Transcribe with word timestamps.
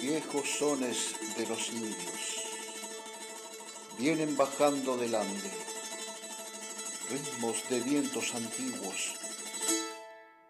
viejos 0.00 0.48
sones 0.58 1.14
de 1.36 1.46
los 1.46 1.70
indios 1.70 2.44
vienen 3.98 4.36
bajando 4.36 4.96
del 4.96 5.14
Ande, 5.14 5.50
ritmos 7.10 7.68
de 7.68 7.80
vientos 7.80 8.34
antiguos 8.34 9.14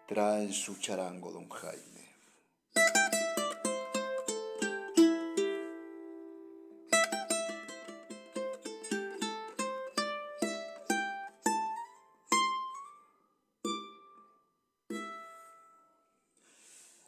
traen 0.07 0.53
su 0.53 0.79
charango 0.79 1.31
don 1.31 1.49
Jaime. 1.49 1.99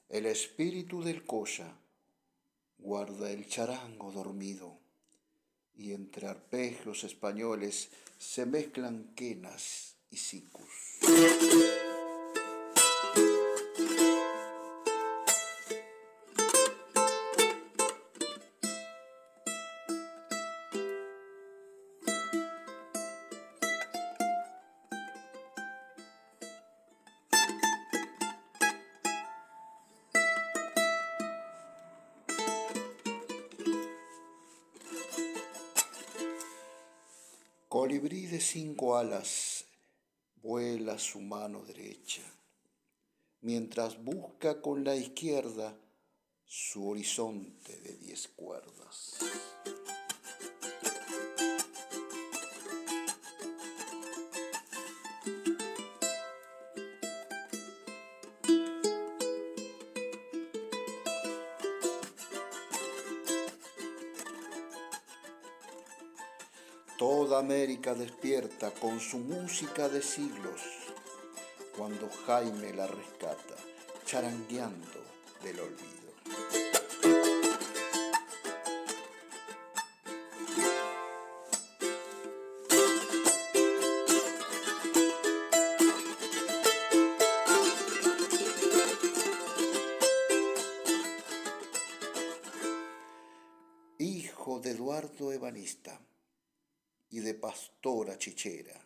El 0.09 0.25
espíritu 0.25 1.03
del 1.03 1.25
Coya 1.25 1.73
guarda 2.91 3.31
el 3.31 3.47
charango 3.47 4.11
dormido 4.11 4.77
y 5.73 5.93
entre 5.93 6.27
arpegios 6.27 7.05
españoles 7.05 7.87
se 8.17 8.45
mezclan 8.45 9.13
quenas 9.15 9.95
y 10.09 10.17
sicus. 10.17 10.99
Cinco 38.51 38.97
alas 38.97 39.63
vuela 40.43 40.99
su 40.99 41.21
mano 41.21 41.63
derecha, 41.63 42.21
mientras 43.39 44.03
busca 44.03 44.61
con 44.61 44.83
la 44.83 44.93
izquierda 44.93 45.73
su 46.45 46.89
horizonte 46.89 47.77
de 47.77 47.95
diez 47.95 48.27
cuerdas. 48.27 49.19
América 67.41 67.95
despierta 67.95 68.69
con 68.69 68.99
su 68.99 69.17
música 69.17 69.89
de 69.89 70.03
siglos 70.03 70.61
cuando 71.75 72.07
Jaime 72.27 72.71
la 72.71 72.85
rescata, 72.85 73.55
charangueando 74.05 75.03
del 75.43 75.59
olvido. 75.59 76.70
Chichera, 98.21 98.79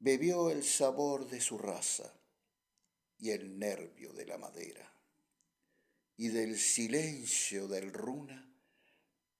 bebió 0.00 0.50
el 0.50 0.64
sabor 0.64 1.28
de 1.28 1.40
su 1.40 1.56
raza 1.56 2.12
y 3.18 3.30
el 3.30 3.56
nervio 3.56 4.12
de 4.12 4.26
la 4.26 4.36
madera, 4.36 4.92
y 6.16 6.28
del 6.28 6.58
silencio 6.58 7.68
del 7.68 7.92
runa 7.92 8.52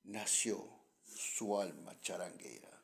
nació 0.04 0.64
su 1.02 1.58
alma 1.58 2.00
charanguera. 2.00 2.75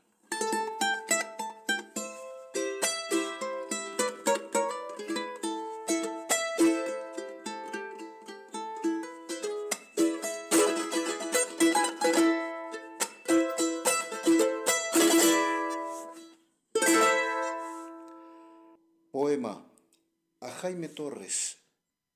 Torres, 20.95 21.59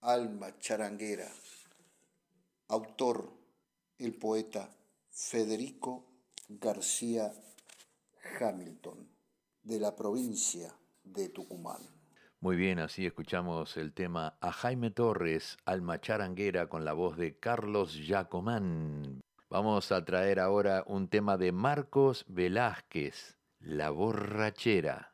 Alma 0.00 0.58
Charanguera. 0.58 1.28
Autor, 2.68 3.32
el 3.98 4.14
poeta 4.14 4.68
Federico 5.10 6.04
García 6.48 7.32
Hamilton, 8.40 9.08
de 9.62 9.80
la 9.80 9.96
provincia 9.96 10.72
de 11.02 11.28
Tucumán. 11.28 11.80
Muy 12.40 12.56
bien, 12.56 12.78
así 12.78 13.06
escuchamos 13.06 13.76
el 13.76 13.92
tema 13.92 14.36
a 14.40 14.52
Jaime 14.52 14.90
Torres, 14.90 15.56
Alma 15.64 16.00
Charanguera, 16.00 16.68
con 16.68 16.84
la 16.84 16.92
voz 16.92 17.16
de 17.16 17.38
Carlos 17.38 18.06
Yacomán. 18.06 19.20
Vamos 19.48 19.90
a 19.90 20.04
traer 20.04 20.38
ahora 20.38 20.84
un 20.86 21.08
tema 21.08 21.36
de 21.36 21.52
Marcos 21.52 22.24
Velázquez, 22.28 23.36
La 23.58 23.90
borrachera. 23.90 25.12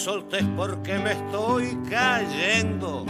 Soltes 0.00 0.42
porque 0.56 0.98
me 0.98 1.12
estoy 1.12 1.76
cayendo, 1.90 3.04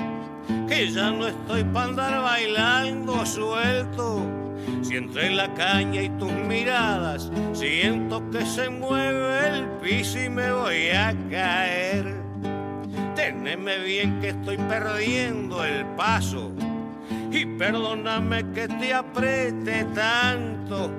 que 0.66 0.90
ya 0.90 1.12
no 1.12 1.28
estoy 1.28 1.62
para 1.62 1.86
andar 1.86 2.22
bailando 2.22 3.24
suelto. 3.24 4.26
Si 4.82 4.96
entre 4.96 5.30
la 5.30 5.52
caña 5.54 6.02
y 6.02 6.08
tus 6.10 6.32
miradas 6.32 7.30
siento 7.52 8.28
que 8.30 8.44
se 8.44 8.68
mueve 8.68 9.48
el 9.48 9.66
piso 9.82 10.20
y 10.20 10.28
me 10.28 10.50
voy 10.50 10.88
a 10.88 11.14
caer. 11.30 12.12
Teneme 13.14 13.78
bien 13.78 14.20
que 14.20 14.30
estoy 14.30 14.56
perdiendo 14.56 15.64
el 15.64 15.84
paso 15.96 16.50
y 17.30 17.46
perdóname 17.46 18.50
que 18.52 18.66
te 18.66 18.92
apriete 18.92 19.84
tanto. 19.94 20.90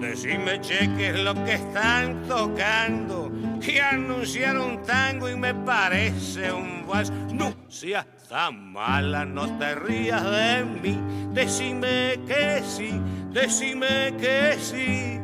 Decime 0.00 0.60
che 0.60 0.90
qué 0.96 1.10
es 1.10 1.20
lo 1.20 1.34
que 1.44 1.54
están 1.54 2.22
tocando 2.26 3.29
y 3.62 3.78
anunciaron 3.78 4.82
tango 4.82 5.28
y 5.28 5.36
me 5.36 5.54
parece 5.54 6.52
un 6.52 6.86
vals. 6.86 7.10
No 7.32 7.54
seas 7.68 8.06
tan 8.28 8.72
mala, 8.72 9.24
no 9.24 9.58
te 9.58 9.74
rías 9.74 10.24
de 10.24 10.64
mí. 10.64 10.98
Decime 11.32 12.18
que 12.26 12.62
sí, 12.64 13.00
decime 13.32 14.14
que 14.18 14.56
sí. 14.60 15.18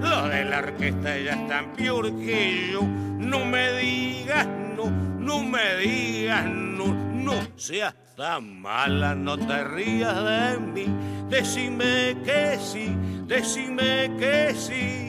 Lo 0.00 0.28
de 0.28 0.44
la 0.44 0.58
orquesta 0.58 1.18
ya 1.18 1.32
es 1.32 1.48
tan 1.48 1.72
peor 1.74 2.16
que 2.18 2.70
yo. 2.72 2.82
No 2.82 3.44
me 3.44 3.72
digas 3.72 4.46
no, 4.76 4.90
no 4.90 5.42
me 5.42 5.76
digas 5.76 6.44
no, 6.46 6.86
no 6.94 7.34
seas 7.56 7.94
tan 8.16 8.60
mala, 8.60 9.14
no 9.14 9.36
te 9.36 9.64
rías 9.64 10.14
de 10.14 10.60
mí. 10.60 10.86
Decime 11.28 12.16
que 12.24 12.58
sí, 12.60 12.96
decime 13.26 14.10
que 14.18 14.54
sí. 14.54 15.07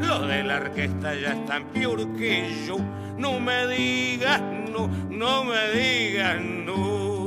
Lo 0.00 0.26
de 0.26 0.44
la 0.44 0.56
orquesta 0.56 1.14
ya 1.14 1.32
es 1.32 1.46
tan 1.46 1.64
peor 1.66 2.16
que 2.16 2.64
yo. 2.66 2.78
No 3.18 3.38
me 3.40 3.66
digas 3.68 4.42
no, 4.74 4.88
no 5.08 5.44
me 5.44 5.70
digas 5.70 6.40
no. 6.40 7.24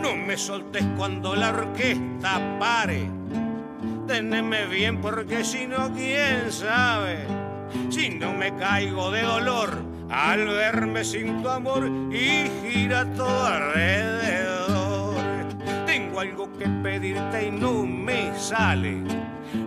No 0.00 0.16
me 0.16 0.36
soltes 0.36 0.84
cuando 0.96 1.34
la 1.34 1.50
orquesta 1.50 2.58
pare. 2.60 3.21
Teneme 4.12 4.66
bien 4.66 5.00
porque 5.00 5.42
si 5.42 5.66
no, 5.66 5.90
quién 5.94 6.52
sabe. 6.52 7.24
Si 7.88 8.10
no 8.10 8.34
me 8.34 8.54
caigo 8.56 9.10
de 9.10 9.22
dolor 9.22 9.70
al 10.10 10.48
verme 10.48 11.02
sin 11.02 11.42
tu 11.42 11.48
amor 11.48 11.90
y 12.12 12.50
gira 12.60 13.06
todo 13.14 13.46
alrededor. 13.46 15.16
Tengo 15.86 16.20
algo 16.20 16.52
que 16.58 16.68
pedirte 16.82 17.46
y 17.46 17.52
no 17.52 17.86
me 17.86 18.38
sale, 18.38 19.02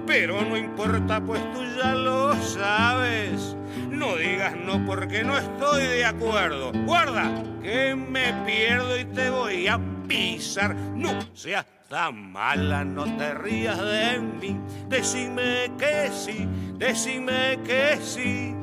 pero 0.06 0.44
no 0.44 0.56
importa 0.56 1.19
pues 1.19 1.41
tú 1.51 1.63
ya 1.81 1.95
lo 1.95 2.36
sabes. 2.36 3.57
No 3.89 4.15
digas 4.15 4.56
no 4.63 4.86
porque 4.86 5.24
no 5.24 5.36
estoy 5.39 5.86
de 5.86 6.06
acuerdo. 6.06 6.71
Guarda 6.86 7.31
que 7.63 7.95
me 7.95 8.31
pierdo 8.45 8.95
y 9.00 9.06
te 9.06 9.27
voy 9.31 9.65
a 9.65 9.80
pisar. 10.07 10.75
No 10.75 11.18
seas 11.33 11.65
tan 11.89 12.31
mala, 12.31 12.83
no 12.83 13.05
te 13.17 13.33
rías 13.33 13.79
de 13.79 14.19
mí. 14.19 14.59
Decime 14.89 15.71
que 15.77 16.09
sí, 16.11 16.47
decime 16.77 17.59
que 17.63 17.97
sí. 18.01 18.55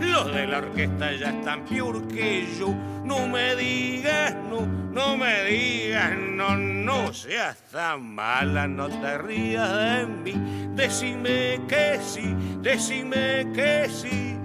Los 0.00 0.32
de 0.34 0.46
la 0.46 0.58
orquesta 0.58 1.12
ya 1.12 1.30
están 1.30 1.64
peor 1.64 2.06
que 2.08 2.46
yo. 2.58 2.74
No 3.04 3.26
me 3.28 3.54
digas, 3.54 4.34
no, 4.50 4.66
no 4.66 5.16
me 5.16 5.44
digas, 5.44 6.16
no, 6.16 6.56
no 6.56 7.12
seas 7.12 7.56
tan 7.70 8.14
mala, 8.14 8.66
no 8.66 8.88
te 8.88 9.18
rías 9.18 9.70
de 9.72 10.06
mí. 10.06 10.34
Decime 10.74 11.60
que 11.68 11.98
sí, 12.02 12.34
decime 12.62 13.46
que 13.54 13.88
sí. 13.88 14.35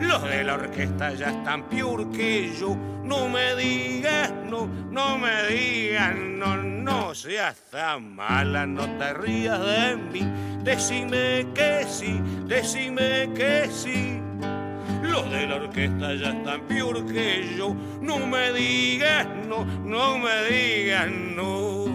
Los 0.00 0.22
de 0.22 0.44
la 0.44 0.54
orquesta 0.54 1.12
ya 1.14 1.30
están 1.30 1.68
peor 1.68 2.10
que 2.12 2.52
yo. 2.58 2.76
No 3.02 3.28
me 3.28 3.54
digas, 3.56 4.32
no, 4.44 4.66
no 4.66 5.18
me 5.18 5.44
digas, 5.48 6.14
no, 6.16 6.56
no 6.56 7.14
seas 7.14 7.56
tan 7.70 8.14
mala, 8.14 8.66
no 8.66 8.86
te 8.98 9.14
rías 9.14 9.60
de 9.60 9.96
mí. 9.96 10.20
Decime 10.62 11.46
que 11.54 11.84
sí, 11.88 12.20
decime 12.46 13.30
que 13.34 13.68
sí. 13.72 14.20
Los 15.02 15.30
de 15.30 15.46
la 15.46 15.56
orquesta 15.56 16.14
ya 16.14 16.30
están 16.30 16.62
peor 16.68 17.04
que 17.06 17.54
yo. 17.56 17.74
No 18.00 18.18
me 18.18 18.52
digas, 18.52 19.26
no, 19.48 19.64
no 19.64 20.18
me 20.18 20.44
digas, 20.44 21.10
no. 21.10 21.87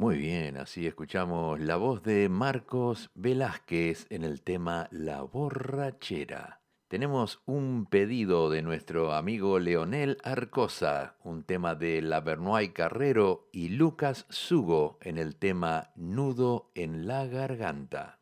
Muy 0.00 0.16
bien, 0.16 0.56
así 0.56 0.86
escuchamos 0.86 1.60
la 1.60 1.76
voz 1.76 2.02
de 2.02 2.30
Marcos 2.30 3.10
Velázquez 3.14 4.06
en 4.08 4.24
el 4.24 4.40
tema 4.40 4.88
La 4.90 5.20
borrachera. 5.20 6.62
Tenemos 6.88 7.42
un 7.44 7.84
pedido 7.84 8.48
de 8.48 8.62
nuestro 8.62 9.12
amigo 9.12 9.58
Leonel 9.58 10.16
Arcosa, 10.24 11.16
un 11.22 11.42
tema 11.42 11.74
de 11.74 12.00
Lavernoy 12.00 12.70
Carrero 12.70 13.50
y 13.52 13.68
Lucas 13.68 14.24
Sugo 14.30 14.98
en 15.02 15.18
el 15.18 15.36
tema 15.36 15.90
Nudo 15.96 16.70
en 16.74 17.06
la 17.06 17.26
garganta. 17.26 18.20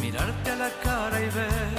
Mirarte 0.00 0.50
a 0.50 0.56
la 0.56 0.70
cara 0.82 1.20
y 1.20 1.28
ver 1.30 1.74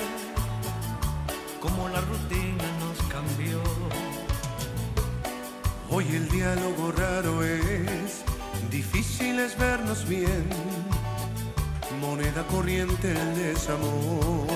cómo 1.61 1.89
la 1.89 2.01
rutina 2.01 2.63
nos 2.79 2.97
cambió. 3.07 3.61
Hoy 5.89 6.05
el 6.15 6.29
diálogo 6.29 6.91
raro 6.91 7.43
es, 7.43 8.23
difícil 8.69 9.39
es 9.39 9.57
vernos 9.57 10.07
bien, 10.07 10.49
moneda 12.01 12.43
corriente 12.47 13.11
el 13.11 13.35
desamor. 13.35 14.47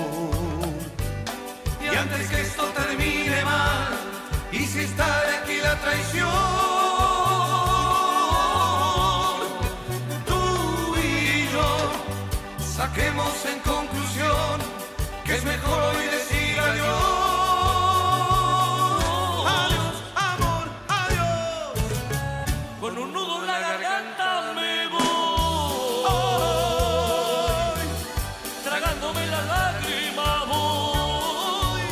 Y 1.82 1.94
antes 1.94 2.28
que 2.28 2.40
esto 2.42 2.64
termine 2.76 3.44
mal, 3.44 3.92
y 4.52 4.66
si 4.66 4.80
está 4.80 5.06
aquí 5.42 5.56
la 5.62 5.74
traición. 5.80 6.89
Saquemos 12.90 13.46
en 13.46 13.60
conclusión 13.60 14.60
que 15.24 15.34
es 15.36 15.44
mejor 15.44 15.94
hoy 15.94 16.06
decir 16.06 16.58
adiós. 16.58 16.86
Adiós, 19.46 20.02
amor, 20.16 20.68
adiós. 20.88 21.78
Con 22.80 22.98
un 22.98 23.12
nudo 23.12 23.40
en 23.40 23.46
la 23.46 23.60
garganta 23.60 24.52
me 24.56 24.88
voy, 24.88 25.00
tragándome 28.64 29.26
la 29.26 29.42
lágrima 29.42 30.44
voy, 30.48 31.82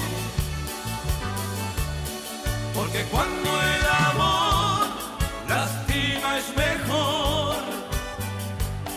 porque 2.74 3.04
cuando 3.04 3.50
el 3.62 3.86
amor 4.08 4.86
lastima 5.48 6.38
es 6.38 6.56
mejor 6.56 7.56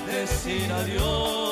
decir 0.07 0.71
adiós. 0.71 1.50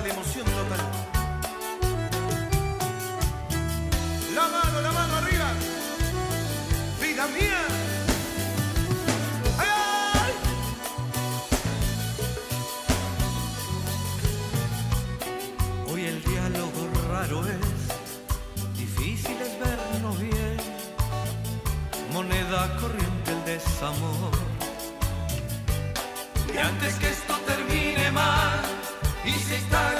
Total, 0.00 0.10
emoción 0.10 0.44
total. 0.44 0.80
La 4.34 4.48
mano, 4.48 4.80
la 4.80 4.92
mano 4.92 5.16
arriba. 5.16 5.52
Vida 7.00 7.26
mía. 7.28 7.62
Hoy 15.92 16.04
el 16.04 16.22
diálogo 16.24 16.88
raro 17.10 17.42
es, 17.46 18.78
difícil 18.78 19.36
es 19.40 19.58
vernos 19.58 20.18
bien. 20.18 20.56
Moneda 22.12 22.76
corriente 22.80 23.32
el 23.32 23.44
desamor. 23.44 24.30
Y 26.52 26.58
antes 26.58 26.94
que 26.96 27.08
esto 27.08 27.34
termine 27.46 28.10
mal 28.10 28.60
y 29.24 29.32
si 29.32 29.54
está 29.54 29.99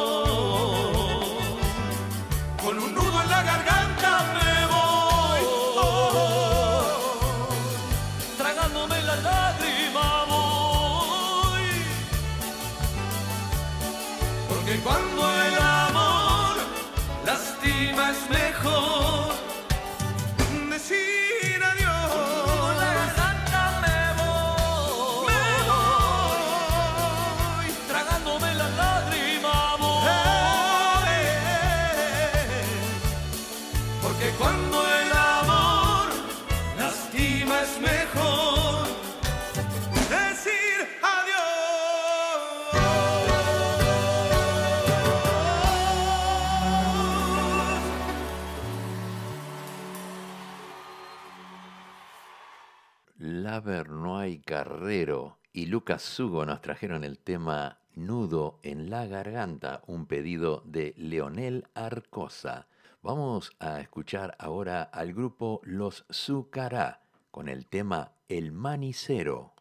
hay 54.17 54.39
carrero 54.39 55.37
y 55.53 55.67
Lucas 55.67 56.01
Sugo 56.01 56.43
nos 56.43 56.59
trajeron 56.61 57.03
el 57.03 57.19
tema 57.19 57.77
Nudo 57.93 58.59
en 58.63 58.89
la 58.89 59.05
garganta, 59.05 59.83
un 59.85 60.07
pedido 60.07 60.63
de 60.65 60.95
Leonel 60.97 61.67
Arcosa. 61.75 62.67
Vamos 63.03 63.51
a 63.59 63.79
escuchar 63.79 64.35
ahora 64.39 64.81
al 64.81 65.13
grupo 65.13 65.61
Los 65.63 66.05
Zucará 66.11 67.01
con 67.29 67.47
el 67.47 67.67
tema 67.67 68.13
El 68.27 68.51
Manicero. 68.51 69.53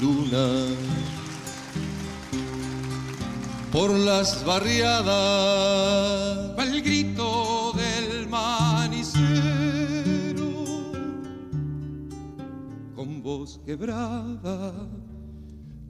Luna 0.00 0.66
por 3.72 3.90
las 3.90 4.44
barriadas. 4.44 5.06
Va 6.58 6.64
el 6.64 6.82
grito 6.82 7.72
del 7.74 8.28
manicero 8.28 9.68
con 12.94 13.22
voz 13.22 13.60
quebrada 13.64 14.72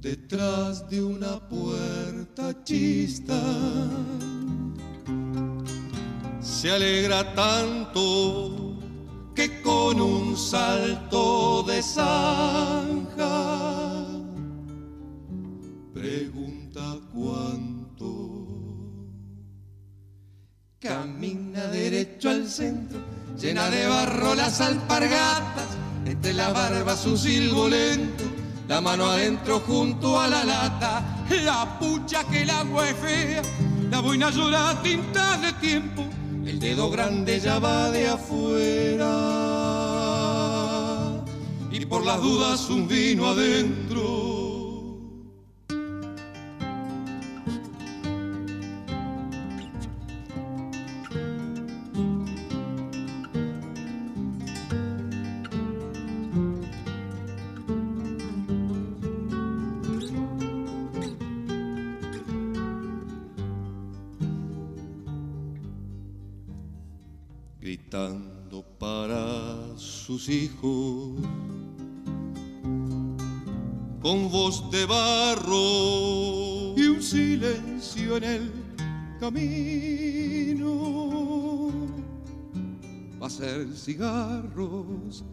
detrás 0.01 0.89
de 0.89 1.03
una 1.03 1.41
puerta 1.49 2.65
chista. 2.65 3.41
Se 6.41 6.71
alegra 6.71 7.35
tanto 7.35 8.77
que 9.35 9.61
con 9.63 10.01
un 10.01 10.37
salto 10.37 11.63
de 11.63 11.83
zanja 11.83 12.88
las 24.49 24.63
alpargatas, 24.63 25.69
entre 26.07 26.33
la 26.33 26.49
barba 26.51 26.97
su 26.97 27.19
silbo 27.19 27.69
lento, 27.69 28.25
la 28.67 28.81
mano 28.81 29.05
adentro 29.05 29.61
junto 29.61 30.19
a 30.19 30.27
la 30.27 30.43
lata, 30.43 31.03
la 31.45 31.79
pucha 31.79 32.25
que 32.25 32.45
el 32.45 32.49
agua 32.49 32.89
es 32.89 32.97
fea, 32.97 33.43
la 33.91 34.01
boina 34.01 34.31
llora 34.31 34.75
tinta 34.83 35.37
de 35.37 35.53
tiempo 35.55 36.03
el 36.47 36.59
dedo 36.61 36.89
grande 36.89 37.39
ya 37.41 37.59
va 37.59 37.91
de 37.91 38.09
afuera 38.09 39.13
y 41.71 41.85
por 41.85 42.07
las 42.07 42.23
dudas 42.23 42.71
un 42.71 42.89
vino 42.89 43.27
adentro. 43.27 44.18
Hijos 70.27 71.13
con 74.01 74.31
voz 74.31 74.69
de 74.71 74.85
barro 74.87 76.75
y 76.77 76.87
un 76.87 77.01
silencio 77.03 78.17
en 78.17 78.25
el 78.25 78.51
camino. 79.21 80.71
Va 83.23 83.29
a 83.29 83.31
ser 83.31 83.69
cigarros, 83.77 85.25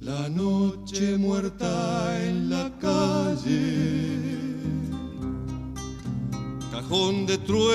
la 0.00 0.28
noche 0.28 1.16
muerta 1.18 2.18
en 2.24 2.50
la 2.50 2.76
calle, 2.78 4.56
cajón 6.72 7.26
de 7.26 7.38
truenos 7.38 7.67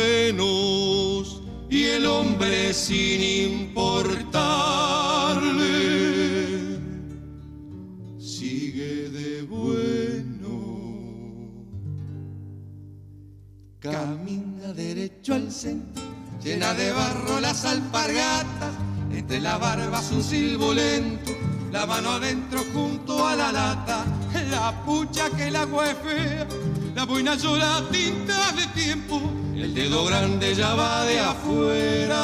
mano 21.93 22.13
adentro 22.13 22.59
junto 22.73 23.23
a 23.23 23.35
la 23.35 23.51
lata, 23.51 24.03
la 24.49 24.71
pucha 24.83 25.29
que 25.29 25.49
el 25.49 25.55
agua 25.55 25.91
es 25.91 25.97
fea, 25.99 26.47
la 26.95 27.05
boina 27.05 27.35
llora 27.35 27.83
tinta 27.91 28.51
de 28.53 28.65
tiempo, 28.81 29.21
el 29.55 29.75
dedo 29.75 30.03
grande 30.05 30.55
ya 30.55 30.73
va 30.73 31.05
de 31.05 31.19
afuera, 31.19 32.23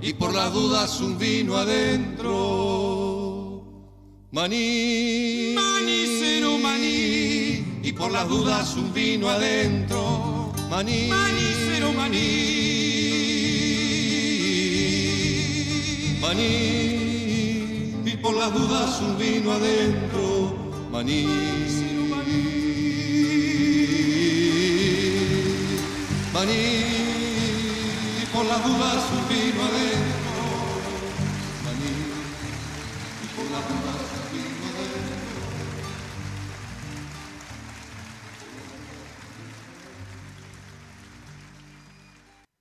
y 0.00 0.14
por 0.14 0.34
las 0.34 0.52
dudas 0.52 1.00
un 1.00 1.16
vino 1.16 1.56
adentro. 1.56 2.34
Maní, 4.32 5.54
manicero 5.54 6.58
maní. 6.58 7.80
Y 7.82 7.92
por 7.92 8.10
las 8.10 8.28
dudas 8.28 8.74
un 8.76 8.92
vino 8.92 9.30
adentro. 9.30 10.52
Maní, 10.68 11.08
maní. 11.08 11.46
Maní, 16.26 16.46
y 16.48 16.95
por 16.95 16.95
las 18.38 18.52
dudas 18.52 19.00
un 19.00 19.18
vino 19.18 19.52
adentro. 19.52 20.54
Maní. 20.90 21.26
Maní, 26.32 26.84
por 28.32 28.44
las 28.44 28.64
dudas 28.64 29.10
un 29.12 29.28
vino 29.28 29.62
adentro. 29.64 30.42
Maní, 31.64 31.92
y 33.22 33.26
por 33.36 33.50
las 33.50 33.68
dudas 33.68 33.96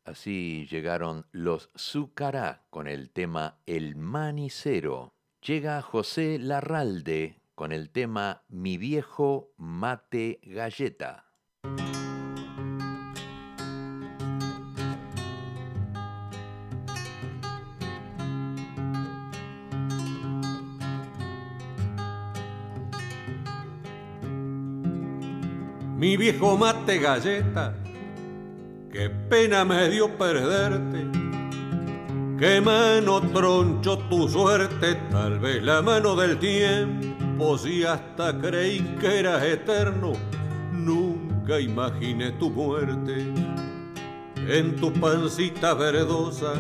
Así 0.06 0.66
llegaron 0.70 1.26
los 1.32 1.72
Zucará 1.78 2.66
con 2.70 2.88
el 2.88 3.10
tema 3.10 3.58
El 3.66 3.96
Manicero. 3.96 5.15
Llega 5.46 5.80
José 5.84 6.40
Larralde 6.40 7.40
con 7.54 7.72
el 7.72 7.92
tema 7.92 8.42
Mi 8.50 8.78
viejo 8.78 9.54
mate 9.58 10.40
galleta. 10.42 11.28
Mi 25.96 26.18
viejo 26.18 26.58
mate 26.58 26.98
galleta 26.98 27.76
Qué 28.92 29.12
pena 29.12 29.64
me 29.64 29.90
dio 29.90 30.18
perderte. 30.18 31.15
Qué 32.38 32.60
mano 32.62 33.22
troncho 33.22 33.98
tu 34.10 34.28
suerte, 34.28 34.96
tal 35.10 35.40
vez 35.40 35.64
la 35.64 35.82
mano 35.82 36.16
del 36.16 36.38
tiempo, 36.38 37.58
si 37.58 37.84
hasta 37.84 38.38
creí 38.38 38.80
que 39.00 39.20
eras 39.20 39.44
eterno, 39.44 40.14
nunca 40.72 41.60
imaginé 41.60 42.32
tu 42.34 42.50
muerte. 42.50 43.26
En 44.48 44.76
tu 44.76 44.92
pancita 44.94 45.74
verdosa, 45.74 46.54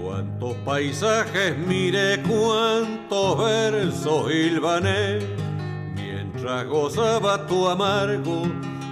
cuántos 0.00 0.54
paisajes 0.64 1.56
miré, 1.56 2.20
cuántos 2.22 3.38
versos 3.38 4.32
hilvané, 4.32 5.20
mientras 5.94 6.66
gozaba 6.66 7.46
tu 7.46 7.68
amargo 7.68 8.42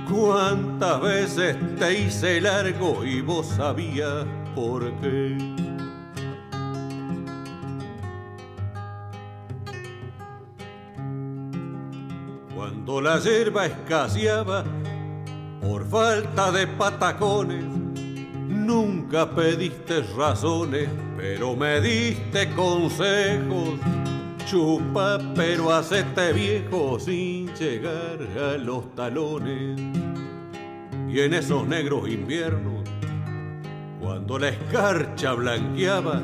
Cuántas 0.08 1.00
veces 1.00 1.56
te 1.78 2.02
hice 2.02 2.40
largo 2.40 3.04
y 3.04 3.20
vos 3.22 3.46
sabías 3.46 4.24
por 4.54 4.92
qué. 5.00 5.65
Cuando 12.86 13.10
la 13.10 13.18
hierba 13.18 13.66
escaseaba 13.66 14.62
por 15.60 15.84
falta 15.88 16.52
de 16.52 16.68
patacones. 16.68 17.64
Nunca 18.46 19.28
pediste 19.28 20.02
razones, 20.16 20.88
pero 21.16 21.56
me 21.56 21.80
diste 21.80 22.48
consejos. 22.54 23.80
Chupa, 24.44 25.18
pero 25.34 25.72
hacete 25.74 26.32
viejo 26.32 27.00
sin 27.00 27.52
llegar 27.56 28.20
a 28.40 28.56
los 28.56 28.94
talones. 28.94 29.80
Y 31.08 31.18
en 31.18 31.34
esos 31.34 31.66
negros 31.66 32.08
inviernos, 32.08 32.88
cuando 34.00 34.38
la 34.38 34.50
escarcha 34.50 35.32
blanqueaba, 35.32 36.22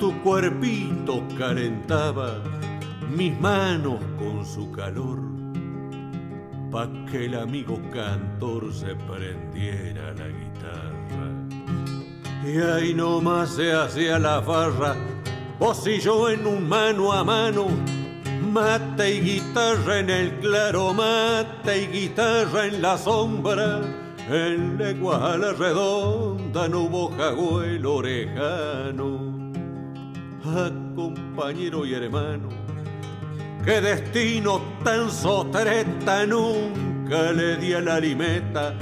tu 0.00 0.20
cuerpito 0.22 1.22
calentaba 1.38 2.42
mis 3.16 3.38
manos 3.40 4.00
con 4.18 4.44
su 4.44 4.72
calor, 4.72 5.29
pa' 6.70 6.88
que 7.10 7.26
el 7.26 7.34
amigo 7.34 7.80
cantor 7.92 8.72
se 8.72 8.94
prendiera 8.94 10.12
la 10.14 10.28
guitarra. 10.28 11.26
Y 12.44 12.58
ahí 12.58 12.94
nomás 12.94 13.50
se 13.50 13.72
hacía 13.72 14.18
la 14.18 14.40
farra, 14.40 14.96
vos 15.58 15.86
y 15.86 16.00
yo 16.00 16.30
en 16.30 16.46
un 16.46 16.68
mano 16.68 17.12
a 17.12 17.24
mano, 17.24 17.66
mate 18.52 19.14
y 19.14 19.20
guitarra 19.20 19.98
en 19.98 20.10
el 20.10 20.38
claro, 20.38 20.94
mate 20.94 21.82
y 21.82 21.86
guitarra 21.86 22.66
en 22.66 22.80
la 22.80 22.96
sombra. 22.96 23.80
En 24.28 24.78
legua 24.78 25.32
a 25.32 25.36
la 25.36 25.52
redonda 25.52 26.68
no 26.68 26.82
hubo 26.82 27.10
jagüelo 27.16 27.96
orejano. 27.96 29.40
Ah, 30.44 30.70
compañero 30.94 31.84
y 31.84 31.94
hermano, 31.94 32.48
qué 33.64 33.80
destino 33.80 34.60
tan 34.84 35.10
sotreta 35.10 36.26
nunca 36.26 37.32
le 37.32 37.56
di 37.56 37.72
a 37.72 37.80
la 37.80 37.98
limeta. 37.98 38.74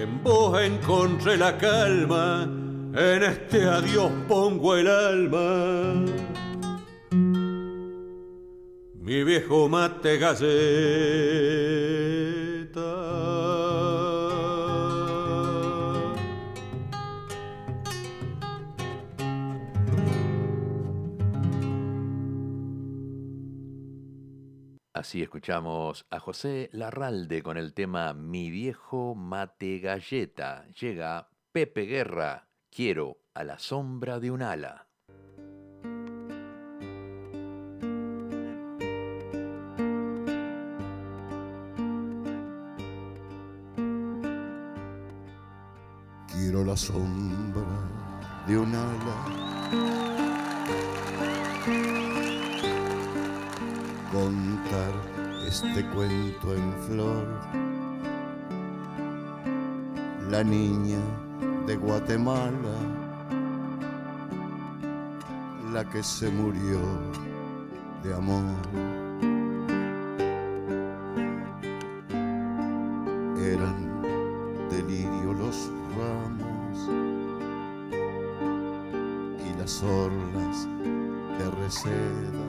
En 0.00 0.22
vos 0.22 0.60
encontré 0.60 1.36
la 1.36 1.56
calma, 1.58 2.44
en 2.94 3.22
este 3.22 3.64
adiós 3.64 4.10
pongo 4.28 4.76
el 4.76 4.88
alma. 4.88 6.04
Mi 9.00 9.24
viejo 9.24 9.68
mate 9.68 10.18
galleta. 10.18 10.42
Así 25.02 25.20
escuchamos 25.20 26.06
a 26.10 26.20
José 26.20 26.70
Larralde 26.72 27.42
con 27.42 27.56
el 27.56 27.74
tema 27.74 28.14
Mi 28.14 28.50
viejo 28.50 29.16
mate 29.16 29.80
galleta. 29.80 30.64
Llega 30.80 31.28
Pepe 31.50 31.86
Guerra, 31.86 32.46
quiero 32.70 33.18
a 33.34 33.42
la 33.42 33.58
sombra 33.58 34.20
de 34.20 34.30
un 34.30 34.42
ala. 34.42 34.86
Quiero 46.28 46.64
la 46.64 46.76
sombra 46.76 47.66
de 48.46 48.56
un 48.56 48.72
ala. 48.72 49.32
Contar 54.12 54.92
este 55.48 55.88
cuento 55.88 56.54
en 56.54 56.72
flor. 56.86 57.26
La 60.28 60.44
niña 60.44 60.98
de 61.66 61.76
Guatemala, 61.76 62.76
la 65.72 65.88
que 65.88 66.02
se 66.02 66.30
murió 66.30 66.78
de 68.02 68.12
amor. 68.12 68.54
Eran 73.40 74.02
delirio 74.68 75.32
los 75.32 75.70
ramos 75.96 76.90
y 79.40 79.58
las 79.58 79.82
orlas 79.82 80.68
de 81.38 81.50
reseda 81.62 82.41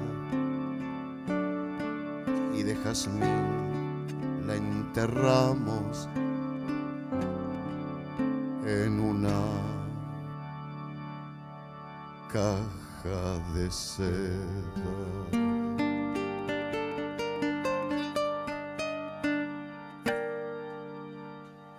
la 2.93 4.55
enterramos 4.55 6.07
en 8.67 8.99
una 8.99 9.41
caja 12.31 13.39
de 13.55 13.71
seda. 13.71 14.13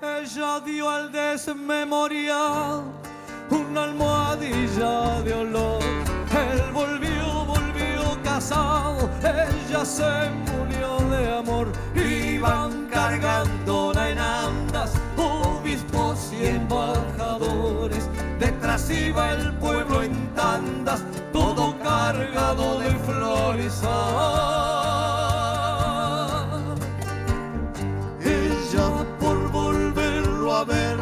Ella 0.02 0.60
dio 0.66 0.90
al 0.90 1.12
desmemoriado 1.12 2.82
una 3.50 3.84
almohadilla 3.84 5.22
de 5.22 5.32
olor. 5.32 5.80
Él 5.80 6.72
volvió, 6.72 7.44
volvió 7.44 8.20
casado, 8.24 9.08
ella 9.22 9.84
se 9.84 10.53
embajadores. 16.74 18.08
Detrás 18.38 18.90
iba 18.90 19.32
el 19.32 19.54
pueblo 19.54 20.02
en 20.02 20.34
tandas, 20.34 21.02
todo 21.32 21.74
cargado 21.78 22.80
de 22.80 22.90
flores. 22.90 23.80
Ah, 23.84 25.14
Ella 28.20 29.06
por 29.20 29.50
volverlo 29.50 30.54
a 30.56 30.64
ver 30.64 30.96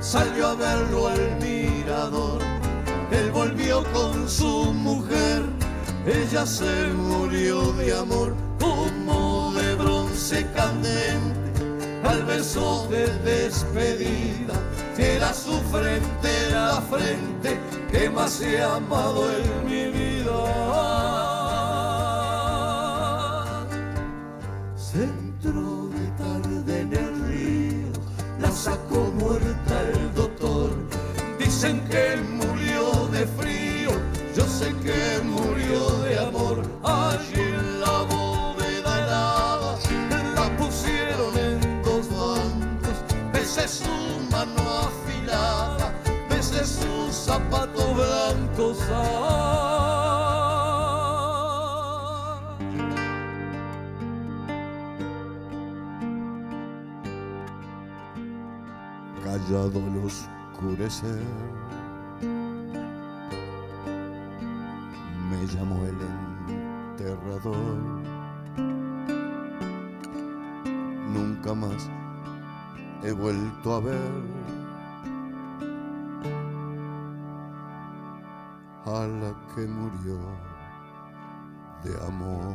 salió 0.00 0.48
a 0.48 0.54
verlo 0.54 1.08
al 1.08 1.36
mirador. 1.40 2.40
Él 3.10 3.30
volvió 3.32 3.82
con 3.92 4.28
su 4.28 4.72
mujer, 4.72 5.42
ella 6.06 6.46
se 6.46 6.88
murió 6.94 7.72
de 7.72 7.96
amor 7.96 8.34
como 8.60 9.52
de 9.54 9.74
bronce 9.74 10.46
candente 10.54 11.38
al 12.04 12.24
beso 12.24 12.86
de 12.88 13.06
despedida. 13.18 14.54
Era 14.98 15.32
su 15.32 15.52
frente 15.70 16.50
la 16.50 16.82
frente 16.90 17.56
que 17.92 18.10
más 18.10 18.40
he 18.40 18.60
amado 18.60 19.30
en 19.30 19.64
mi 19.64 19.84
vida. 19.96 20.34
Se 24.76 25.04
entró 25.04 25.88
de 25.88 26.06
tarde 26.18 26.80
en 26.80 26.92
el 26.92 27.28
río, 27.28 27.92
la 28.40 28.50
sacó 28.50 29.12
muerta 29.20 29.82
el 29.94 30.14
doctor. 30.14 30.70
Dicen 31.38 31.80
que 31.88 32.16
murió 32.16 33.06
de 33.12 33.24
frío, 33.26 33.90
yo 34.36 34.44
sé 34.46 34.74
que 34.82 35.22
murió 35.22 35.87
Me 65.28 65.46
llamó 65.48 65.84
el 65.84 65.98
enterrador. 66.48 67.78
Nunca 71.12 71.52
más 71.52 71.90
he 73.02 73.10
vuelto 73.10 73.74
a 73.74 73.80
ver 73.80 73.98
a 78.84 79.06
la 79.08 79.34
que 79.56 79.66
murió 79.66 80.16
de 81.82 82.06
amor. 82.06 82.54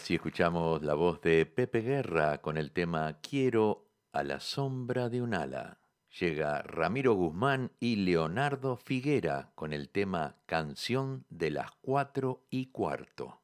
Así 0.00 0.14
escuchamos 0.14 0.82
la 0.82 0.94
voz 0.94 1.20
de 1.20 1.44
Pepe 1.44 1.82
Guerra 1.82 2.40
con 2.40 2.56
el 2.56 2.72
tema 2.72 3.18
Quiero 3.20 3.90
a 4.12 4.22
la 4.22 4.40
sombra 4.40 5.10
de 5.10 5.20
un 5.20 5.34
ala. 5.34 5.78
Llega 6.18 6.62
Ramiro 6.62 7.12
Guzmán 7.12 7.72
y 7.80 7.96
Leonardo 7.96 8.78
Figuera 8.78 9.52
con 9.54 9.74
el 9.74 9.90
tema 9.90 10.36
Canción 10.46 11.26
de 11.28 11.50
las 11.50 11.72
cuatro 11.82 12.46
y 12.48 12.68
cuarto. 12.68 13.42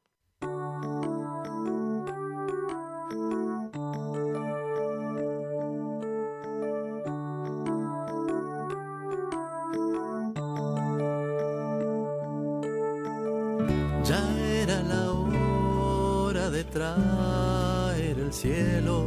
Traer 16.77 18.19
el 18.19 18.31
cielo 18.31 19.05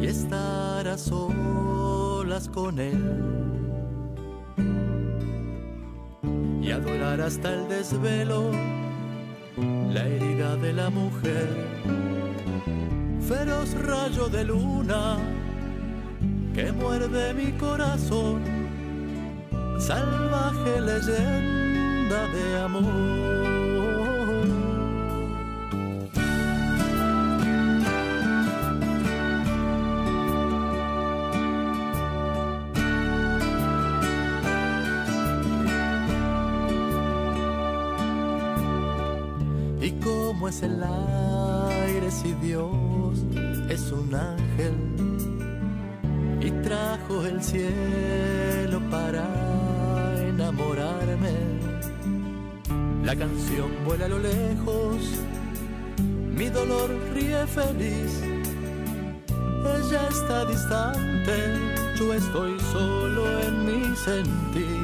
y 0.00 0.06
estar 0.06 0.88
a 0.88 0.96
solas 0.96 2.48
con 2.48 2.78
él. 2.78 3.02
Y 6.62 6.70
adorar 6.70 7.20
hasta 7.20 7.52
el 7.52 7.68
desvelo 7.68 8.50
la 9.92 10.06
herida 10.06 10.56
de 10.56 10.72
la 10.72 10.88
mujer. 10.88 11.48
Feroz 13.28 13.74
rayo 13.74 14.28
de 14.28 14.44
luna 14.44 15.18
que 16.54 16.72
muerde 16.72 17.34
mi 17.34 17.52
corazón 17.52 18.42
salvaje 19.78 20.80
leyenda 20.80 22.26
de 22.34 22.58
amor 22.64 23.37
es 40.58 40.62
el 40.64 40.82
aire 40.82 42.10
si 42.10 42.32
Dios 42.34 43.18
es 43.68 43.92
un 43.92 44.12
ángel 44.14 44.74
y 46.40 46.50
trajo 46.62 47.24
el 47.24 47.42
cielo 47.42 48.80
para 48.90 49.24
enamorarme? 50.28 51.32
La 53.04 53.14
canción 53.14 53.70
vuela 53.84 54.06
a 54.06 54.08
lo 54.08 54.18
lejos, 54.18 54.96
mi 56.36 56.48
dolor 56.48 56.90
ríe 57.14 57.46
feliz. 57.46 58.20
Ella 59.76 60.08
está 60.08 60.44
distante, 60.44 61.36
yo 61.98 62.14
estoy 62.14 62.58
solo 62.72 63.40
en 63.42 63.66
mi 63.66 63.96
sentir. 63.96 64.77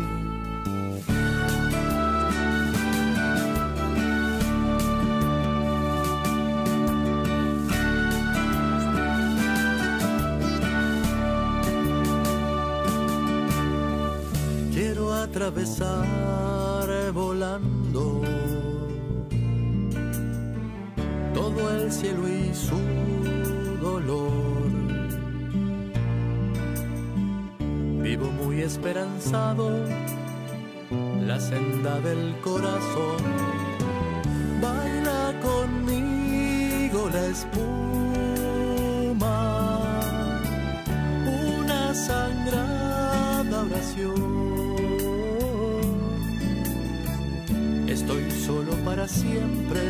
Atravesar 15.35 17.12
volando 17.12 18.23
todo 21.35 21.70
el 21.75 21.90
cielo 21.90 22.29
y 22.29 22.55
su 22.55 22.79
dolor. 23.83 24.31
Vivo 28.01 28.31
muy 28.31 28.61
esperanzado, 28.61 29.73
la 31.27 31.40
senda 31.40 31.99
del 31.99 32.37
corazón. 32.40 33.18
Baila 34.62 35.35
conmigo 35.42 37.11
la 37.12 37.27
espuma, 37.27 38.05
una 41.27 41.92
sangrada 41.92 43.64
oración. 43.68 44.43
Estoy 48.07 48.31
solo 48.31 48.73
para 48.85 49.09
siempre 49.09 49.81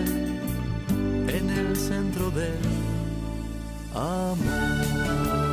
en 1.26 1.50
el 1.50 1.76
centro 1.76 2.30
del 2.30 2.54
amor. 3.92 5.43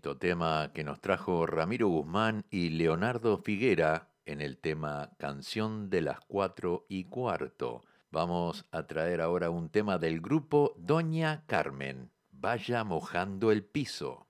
Tema 0.00 0.70
que 0.72 0.84
nos 0.84 1.00
trajo 1.00 1.44
Ramiro 1.44 1.88
Guzmán 1.88 2.44
y 2.50 2.70
Leonardo 2.70 3.38
Figuera 3.38 4.08
en 4.24 4.40
el 4.40 4.56
tema 4.56 5.10
Canción 5.18 5.90
de 5.90 6.00
las 6.00 6.20
Cuatro 6.20 6.86
y 6.88 7.04
Cuarto. 7.04 7.84
Vamos 8.10 8.64
a 8.70 8.86
traer 8.86 9.20
ahora 9.20 9.50
un 9.50 9.68
tema 9.68 9.98
del 9.98 10.20
grupo 10.20 10.74
Doña 10.78 11.44
Carmen. 11.46 12.10
Vaya 12.30 12.84
mojando 12.84 13.50
el 13.50 13.64
piso. 13.64 14.26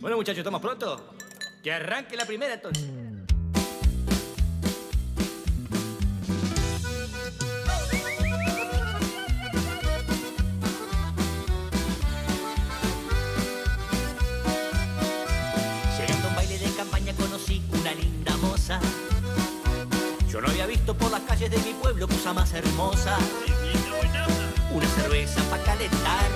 Bueno 0.00 0.16
muchachos, 0.16 0.38
¿estamos 0.38 0.60
pronto? 0.60 1.14
Que 1.62 1.72
arranque 1.72 2.16
la 2.16 2.26
primera 2.26 2.54
entonces. 2.54 3.11
Por 20.94 21.10
las 21.10 21.20
calles 21.22 21.50
de 21.50 21.58
mi 21.58 21.74
pueblo 21.74 22.08
cosa 22.08 22.32
más 22.32 22.52
hermosa. 22.52 23.16
Una 24.72 24.86
cerveza 24.88 25.40
para 25.50 25.62
calentar 25.62 26.30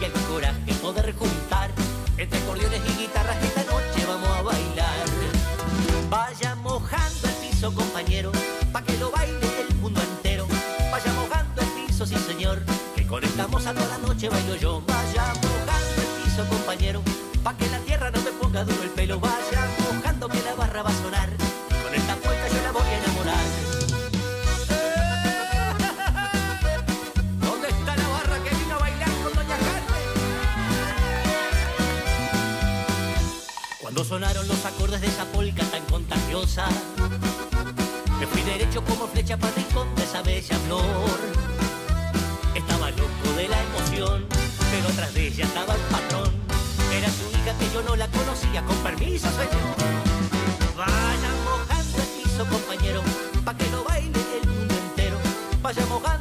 y 0.00 0.04
el 0.04 0.12
coraje 0.12 0.74
poder 0.82 1.14
juntar. 1.14 1.70
Entre 2.16 2.38
acordeones 2.38 2.80
y 2.86 3.02
guitarras 3.02 3.42
esta 3.42 3.64
noche 3.64 4.06
vamos 4.06 4.28
a 4.28 4.42
bailar. 4.42 5.06
Vaya 6.08 6.54
mojando 6.56 7.28
el 7.28 7.34
piso, 7.34 7.72
compañero, 7.74 8.32
pa' 8.72 8.82
que 8.82 8.96
lo 8.98 9.10
baile 9.10 9.66
el 9.68 9.74
mundo 9.76 10.00
entero. 10.00 10.46
Vaya 10.90 11.12
mojando 11.12 11.62
el 11.62 11.86
piso, 11.86 12.06
sí 12.06 12.16
señor, 12.26 12.62
que 12.94 13.06
conectamos 13.06 13.66
a 13.66 13.74
toda 13.74 13.86
la 13.86 13.98
noche 13.98 14.28
bailo 14.28 14.56
yo. 14.56 14.82
Vaya 14.86 15.32
mojando 15.34 16.02
el 16.02 16.24
piso, 16.24 16.46
compañero, 16.48 17.02
pa' 17.42 17.56
que 17.56 17.68
la 17.68 17.78
tierra 17.80 18.10
no 18.10 18.20
me 18.22 18.30
ponga 18.32 18.64
duro 18.64 18.82
el 18.82 18.90
pelo. 18.90 19.20
Vaya 19.20 19.65
sonaron 34.06 34.46
los 34.46 34.64
acordes 34.64 35.00
de 35.00 35.08
esa 35.08 35.24
polca 35.32 35.64
tan 35.64 35.84
contagiosa, 35.86 36.66
me 38.20 38.26
fui 38.26 38.40
derecho 38.42 38.84
como 38.84 39.08
flecha 39.08 39.36
para 39.36 39.48
el 39.48 39.56
rincón 39.56 39.92
de 39.96 40.04
esa 40.04 40.22
bella 40.22 40.56
flor. 40.66 41.18
Estaba 42.54 42.90
loco 42.90 43.32
de 43.36 43.48
la 43.48 43.60
emoción, 43.60 44.26
pero 44.70 44.88
atrás 44.88 45.12
de 45.12 45.26
ella 45.26 45.44
estaba 45.44 45.74
el 45.74 45.80
patrón. 45.80 46.30
Era 46.92 47.08
su 47.08 47.28
hija 47.36 47.58
que 47.58 47.74
yo 47.74 47.82
no 47.82 47.96
la 47.96 48.06
conocía, 48.08 48.64
con 48.64 48.76
permiso, 48.76 49.28
señor. 49.30 49.74
Vaya 50.76 51.30
piso, 52.22 52.46
compañero, 52.46 53.02
pa' 53.44 53.56
que 53.56 53.68
lo 53.70 53.82
baile 53.82 54.20
el 54.40 54.48
mundo 54.48 54.74
entero. 54.74 55.18
Vaya 55.62 55.84
mojando 55.86 56.15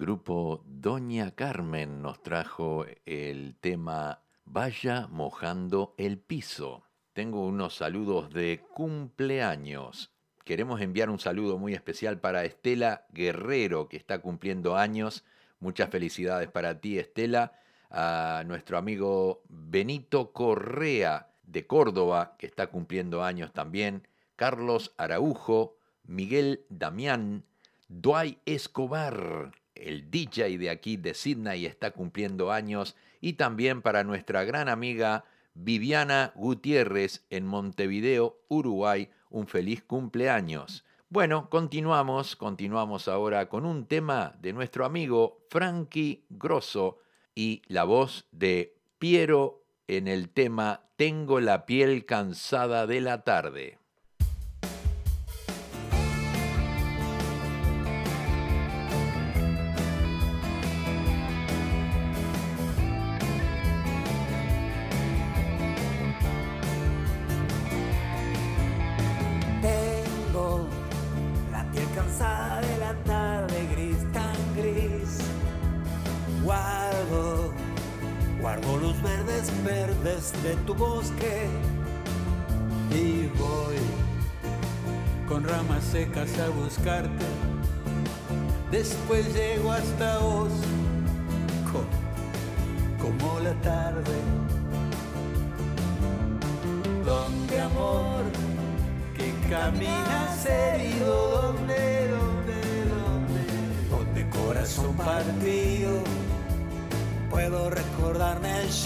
grupo 0.00 0.64
Doña 0.64 1.32
Carmen 1.32 2.00
nos 2.00 2.22
trajo 2.22 2.86
el 3.04 3.54
tema 3.60 4.22
Vaya 4.46 5.06
mojando 5.08 5.94
el 5.98 6.16
piso. 6.16 6.84
Tengo 7.12 7.44
unos 7.44 7.76
saludos 7.76 8.32
de 8.32 8.64
cumpleaños. 8.72 10.10
Queremos 10.46 10.80
enviar 10.80 11.10
un 11.10 11.18
saludo 11.18 11.58
muy 11.58 11.74
especial 11.74 12.18
para 12.18 12.46
Estela 12.46 13.04
Guerrero, 13.10 13.90
que 13.90 13.98
está 13.98 14.20
cumpliendo 14.20 14.74
años. 14.74 15.22
Muchas 15.58 15.90
felicidades 15.90 16.48
para 16.50 16.80
ti, 16.80 16.98
Estela. 16.98 17.52
A 17.90 18.42
nuestro 18.46 18.78
amigo 18.78 19.42
Benito 19.50 20.32
Correa 20.32 21.28
de 21.42 21.66
Córdoba, 21.66 22.36
que 22.38 22.46
está 22.46 22.68
cumpliendo 22.68 23.22
años 23.22 23.52
también. 23.52 24.08
Carlos 24.34 24.94
Araujo, 24.96 25.76
Miguel 26.04 26.64
Damián, 26.70 27.44
Duay 27.88 28.38
Escobar, 28.46 29.52
el 29.74 30.10
DJ 30.10 30.58
de 30.58 30.70
aquí 30.70 30.96
de 30.96 31.14
Sydney, 31.14 31.66
está 31.66 31.90
cumpliendo 31.90 32.52
años. 32.52 32.96
Y 33.20 33.34
también 33.34 33.82
para 33.82 34.04
nuestra 34.04 34.44
gran 34.44 34.68
amiga 34.68 35.24
Viviana 35.54 36.32
Gutiérrez 36.36 37.24
en 37.30 37.46
Montevideo, 37.46 38.38
Uruguay, 38.48 39.10
un 39.30 39.46
feliz 39.46 39.82
cumpleaños. 39.82 40.84
Bueno, 41.08 41.50
continuamos, 41.50 42.36
continuamos 42.36 43.08
ahora 43.08 43.48
con 43.48 43.66
un 43.66 43.86
tema 43.86 44.36
de 44.40 44.52
nuestro 44.52 44.84
amigo 44.84 45.44
Frankie 45.50 46.24
Grosso 46.30 46.98
y 47.34 47.62
la 47.66 47.82
voz 47.82 48.28
de 48.30 48.76
Piero 48.98 49.64
en 49.88 50.06
el 50.06 50.28
tema 50.28 50.84
Tengo 50.94 51.40
la 51.40 51.66
piel 51.66 52.06
cansada 52.06 52.86
de 52.86 53.00
la 53.00 53.24
tarde. 53.24 53.79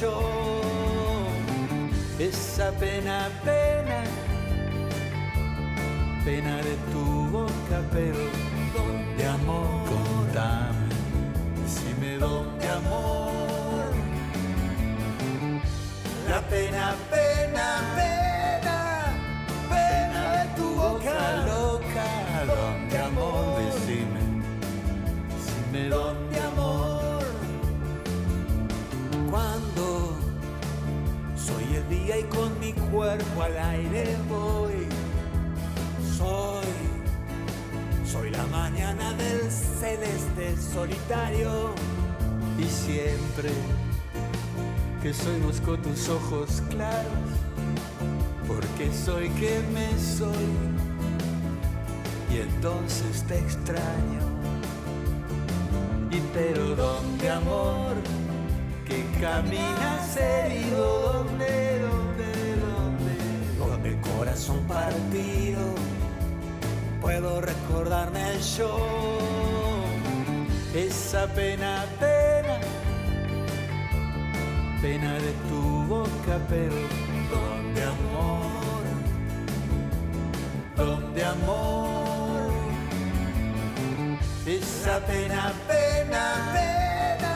Yo. 0.01 0.61
esa 2.19 2.71
pena, 2.73 3.29
pena, 3.45 4.05
pena 6.25 6.57
de 6.57 6.77
tu 6.93 7.31
boca, 7.31 7.83
pero 7.93 8.19
donde 8.75 9.27
amor, 9.27 9.85
contame, 9.87 10.89
decime 11.63 12.19
dónde 12.19 12.69
amor, 12.69 13.93
la 16.29 16.41
pena, 16.49 16.95
pena, 17.11 17.34
mi 32.65 32.73
cuerpo 32.73 33.43
al 33.43 33.59
aire 33.59 34.17
voy. 34.29 34.87
Soy, 36.17 36.67
soy 38.07 38.31
la 38.31 38.47
mañana 38.47 39.13
del 39.15 39.51
celeste 39.51 40.57
solitario. 40.57 41.75
Y 42.59 42.65
siempre 42.65 43.51
que 45.03 45.13
soy 45.13 45.39
busco 45.41 45.77
tus 45.77 46.09
ojos 46.09 46.63
claros, 46.71 47.29
porque 48.47 48.91
soy 48.93 49.29
que 49.31 49.61
me 49.73 49.89
soy, 49.99 50.49
y 52.33 52.39
entonces 52.39 53.25
te 53.25 53.39
extraño. 53.39 54.23
Y 56.11 56.21
pero 56.33 56.77
donde 56.77 57.29
amor, 57.29 57.95
que 58.87 59.05
caminas 59.21 60.17
herido, 60.17 61.13
Donde 61.13 61.74
corazón 64.35 64.65
partido 64.67 65.61
puedo 67.01 67.41
recordarme 67.41 68.21
yo. 68.57 68.77
esa 70.75 71.29
pena, 71.29 71.85
pena, 72.01 72.59
pena 74.83 75.13
de 75.15 75.33
tu 75.49 75.63
boca, 75.87 76.37
pero 76.49 76.75
donde 77.31 77.83
amor, 77.85 78.83
donde 80.77 81.25
amor, 81.25 82.51
esa 84.47 84.99
pena, 85.07 85.53
pena, 85.69 86.25
pena, 86.57 87.35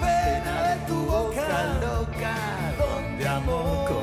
pena 0.00 0.68
de 0.68 0.86
tu 0.86 1.04
boca 1.04 1.64
loca, 1.82 2.34
donde 2.78 3.28
amor, 3.28 3.97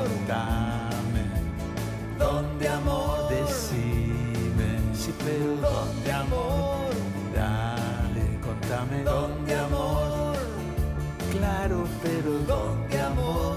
donde 2.66 2.68
amor, 2.68 3.28
decime, 3.28 4.78
sí, 4.92 5.14
pero 5.24 5.56
donde 5.56 6.12
amor, 6.12 6.90
dale, 7.34 8.40
contame, 8.40 9.04
donde 9.04 9.54
amor, 9.54 10.36
claro, 11.30 11.84
pero 12.02 12.32
donde 12.40 13.00
amor, 13.00 13.56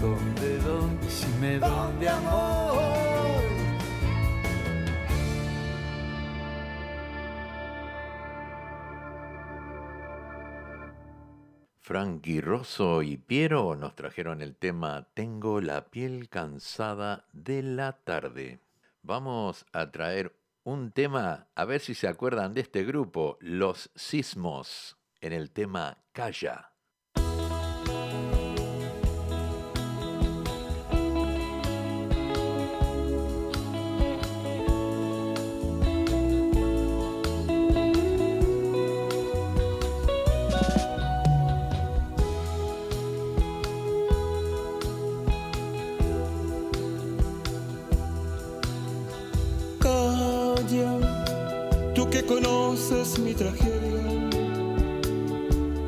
donde, 0.00 0.58
donde, 0.58 1.06
decime, 1.06 1.58
donde 1.58 2.08
amor. 2.08 2.49
Frankie 11.90 12.40
Rosso 12.40 13.02
y 13.02 13.16
Piero 13.16 13.74
nos 13.74 13.96
trajeron 13.96 14.42
el 14.42 14.54
tema 14.54 15.08
Tengo 15.12 15.60
la 15.60 15.86
piel 15.86 16.28
cansada 16.28 17.26
de 17.32 17.64
la 17.64 17.94
tarde. 18.04 18.60
Vamos 19.02 19.66
a 19.72 19.90
traer 19.90 20.32
un 20.62 20.92
tema, 20.92 21.48
a 21.56 21.64
ver 21.64 21.80
si 21.80 21.96
se 21.96 22.06
acuerdan 22.06 22.54
de 22.54 22.60
este 22.60 22.84
grupo, 22.84 23.38
Los 23.40 23.90
Sismos, 23.96 24.98
en 25.20 25.32
el 25.32 25.50
tema 25.50 25.98
Calla. 26.12 26.69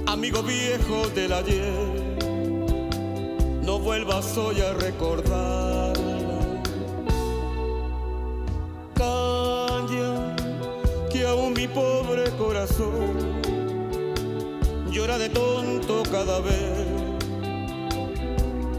Amigo 0.06 0.42
viejo 0.42 1.06
del 1.14 1.32
ayer, 1.32 2.16
no 3.62 3.78
vuelvas 3.78 4.38
hoy 4.38 4.60
a 4.60 4.72
recordar. 4.72 5.92
Calla, 8.94 10.36
que 11.10 11.26
aún 11.26 11.52
mi 11.52 11.68
pobre 11.68 12.30
corazón 12.38 13.42
llora 14.90 15.18
de 15.18 15.28
tonto 15.28 16.02
cada 16.10 16.40
vez 16.40 16.86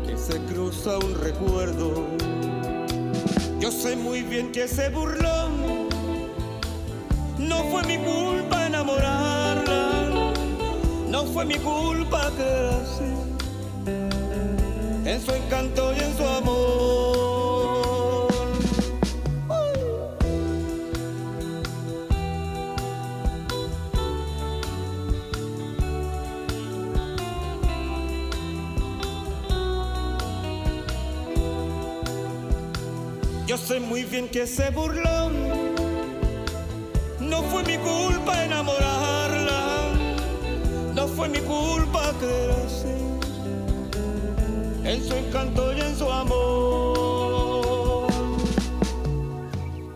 que 0.08 0.18
se 0.18 0.40
cruza 0.52 0.98
un 0.98 1.14
recuerdo. 1.22 2.08
Yo 3.60 3.72
sé 3.72 3.96
muy 3.96 4.24
bien 4.24 4.52
que 4.52 4.64
ese 4.64 4.90
burlón 4.90 5.90
no 7.38 7.64
fue 7.66 7.84
mi 7.84 7.98
culpa 7.98 8.53
enamorarla, 8.84 10.34
no 11.10 11.26
fue 11.26 11.46
mi 11.46 11.56
culpa 11.56 12.32
que 12.36 12.44
así, 12.82 13.14
en 15.06 15.22
su 15.22 15.32
encanto 15.32 15.94
y 15.94 16.00
en 16.00 16.18
su 16.18 16.28
amor. 16.28 16.74
Yo 33.46 33.58
sé 33.58 33.80
muy 33.80 34.04
bien 34.04 34.28
que 34.30 34.44
ese 34.44 34.72
burlón 34.72 35.43
en 44.84 45.04
su 45.04 45.14
encanto 45.14 45.74
y 45.74 45.82
en 45.82 45.96
su 45.96 46.10
amor. 46.10 48.08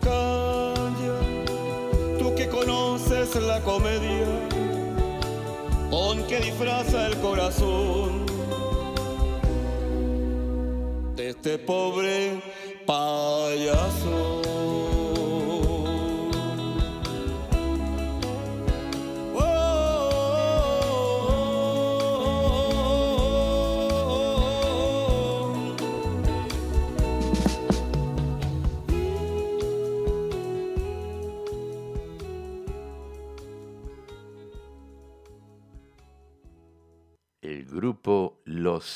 Calla, 0.00 1.18
tú 2.18 2.34
que 2.34 2.48
conoces 2.48 3.34
la 3.36 3.60
comedia, 3.60 4.26
con 5.90 6.22
que 6.26 6.40
disfraza 6.40 7.06
el 7.06 7.16
corazón 7.18 8.26
de 11.16 11.30
este 11.30 11.58
pobre 11.58 12.40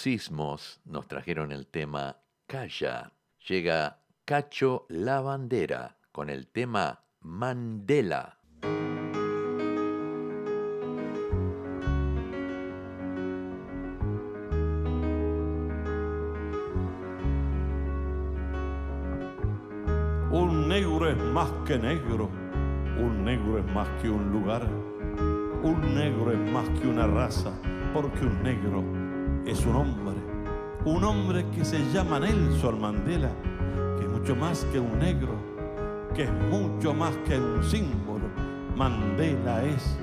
Sismos 0.02 0.80
nos 0.84 1.06
trajeron 1.06 1.52
el 1.52 1.68
tema 1.68 2.16
Calla. 2.48 3.12
Llega 3.46 4.00
Cacho 4.24 4.84
La 4.88 5.20
Bandera 5.20 5.96
con 6.10 6.28
el 6.28 6.48
tema 6.48 7.04
Mandela. 7.20 8.36
Un 20.32 20.68
negro 20.68 21.08
es 21.08 21.16
más 21.16 21.52
que 21.64 21.78
negro, 21.78 22.28
un 22.98 23.24
negro 23.24 23.58
es 23.60 23.66
más 23.66 23.88
que 24.00 24.10
un 24.10 24.32
lugar, 24.32 24.66
un 25.62 25.94
negro 25.94 26.32
es 26.32 26.50
más 26.50 26.68
que 26.80 26.88
una 26.88 27.06
raza, 27.06 27.52
porque 27.94 28.24
un 28.24 28.42
negro 28.42 29.01
es 29.46 29.66
un 29.66 29.76
hombre, 29.76 30.14
un 30.84 31.04
hombre 31.04 31.44
que 31.50 31.64
se 31.64 31.78
llama 31.92 32.20
Nelson 32.20 32.80
Mandela, 32.80 33.30
que 33.98 34.04
es 34.04 34.10
mucho 34.10 34.36
más 34.36 34.64
que 34.66 34.78
un 34.78 34.98
negro, 34.98 35.34
que 36.14 36.24
es 36.24 36.32
mucho 36.50 36.94
más 36.94 37.14
que 37.26 37.38
un 37.38 37.62
símbolo. 37.64 38.24
Mandela 38.76 39.64
es 39.64 39.98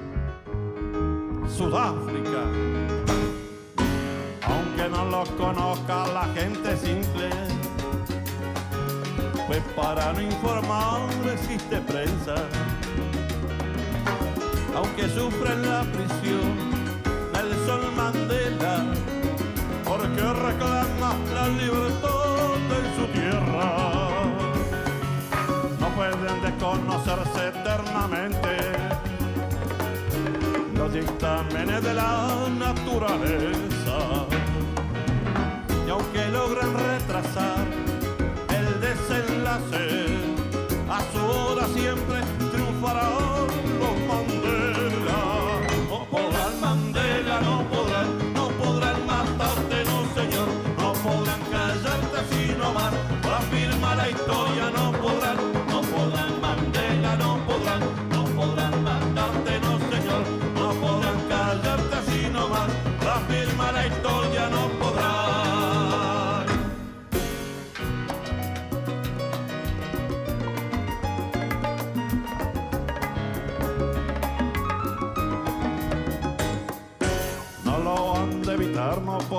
Sudáfrica. 1.52 2.44
Aunque 4.44 4.90
no 4.90 5.06
lo 5.06 5.24
conozca 5.38 6.08
la 6.08 6.26
gente 6.34 6.78
simple, 6.78 7.30
pues 9.48 9.62
para 9.76 10.14
no 10.14 10.22
informar 10.22 11.02
existe 11.34 11.78
prensa. 11.82 12.36
Aunque 14.76 15.10
sufre 15.10 15.54
en 15.54 15.70
la 15.70 15.82
prisión 15.84 16.80
Nelson 17.34 17.96
Mandela, 17.96 18.86
porque 20.20 20.34
reclama 20.34 21.16
la 21.34 21.48
libertad 21.50 22.56
en 22.78 22.96
su 22.96 23.06
tierra. 23.12 23.68
No 25.80 25.88
pueden 25.96 26.42
desconocerse 26.42 27.48
eternamente 27.48 28.58
los 30.76 30.94
dictámenes 30.94 31.84
de 31.84 31.94
la 31.94 32.48
naturaleza. 32.58 34.26
Y 35.88 35.90
aunque 35.90 36.28
logren 36.30 36.74
retrasar 36.74 37.66
el 38.50 38.82
desenlace, 38.82 40.08
a 40.90 41.02
su 41.12 41.26
hora 41.26 41.68
siempre 41.68 42.22
triunfarán 42.52 43.39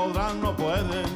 podrán, 0.01 0.41
no 0.41 0.57
pueden. 0.57 1.07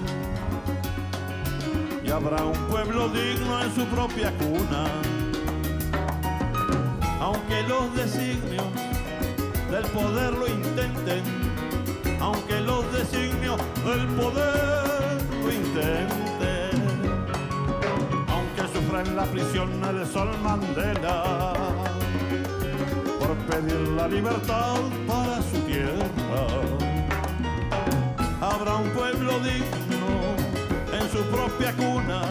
Y 2.05 2.11
habrá 2.11 2.45
un 2.45 2.59
pueblo 2.68 3.09
digno 3.09 3.62
en 3.62 3.74
su 3.74 3.85
propia 3.87 4.30
cuna. 4.37 4.85
Aunque 7.20 7.62
los 7.62 7.95
designios 7.95 8.66
del 9.70 9.85
poder 9.87 10.32
lo 10.35 10.47
intenten, 10.47 11.22
aunque 12.20 12.61
los 12.61 12.93
designios 12.93 13.59
del 13.87 14.07
poder 14.20 15.22
lo 15.43 15.53
intenten, 15.53 16.70
aunque 18.28 18.62
sufra 18.74 19.01
en 19.01 19.16
la 19.16 19.24
prisión 19.24 19.70
el 19.85 20.07
sol 20.07 20.30
Mandela 20.43 21.55
por 23.18 23.35
pedir 23.49 23.89
la 23.97 24.09
libertad 24.09 24.76
para 25.07 25.41
su 25.43 25.59
tierra. 25.61 26.84
Cuna, 31.51 32.22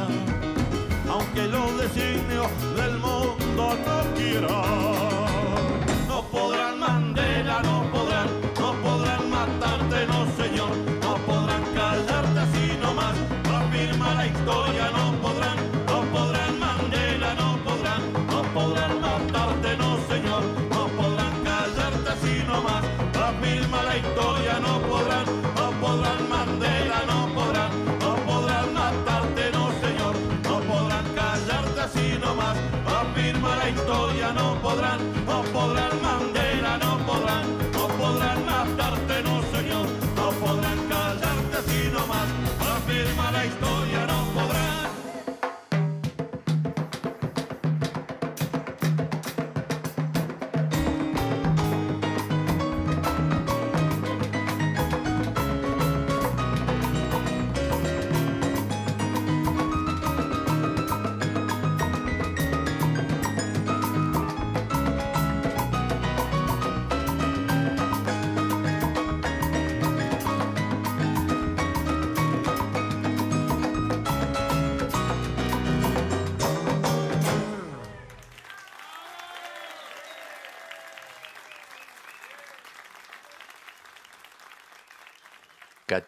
aunque 1.09 1.47
los 1.47 1.77
designios 1.77 2.47
del 2.75 2.97
mundo 2.97 3.77
no 3.85 4.15
quieran. 4.15 4.47
No 6.07 6.23
podrán 6.31 6.79
Mandela, 6.79 7.61
no 7.61 7.83
podrán, 7.91 8.27
no 8.59 8.73
podrán 8.81 9.29
matarte, 9.29 10.07
no 10.07 10.25
señor, 10.37 10.75
no 11.01 11.15
podrán 11.25 11.63
callarte 11.73 12.39
así 12.39 12.77
nomás, 12.81 13.15
afirma 13.53 14.13
la 14.15 14.27
historia, 14.27 14.91
no 14.91 15.11
podrán 15.21 15.62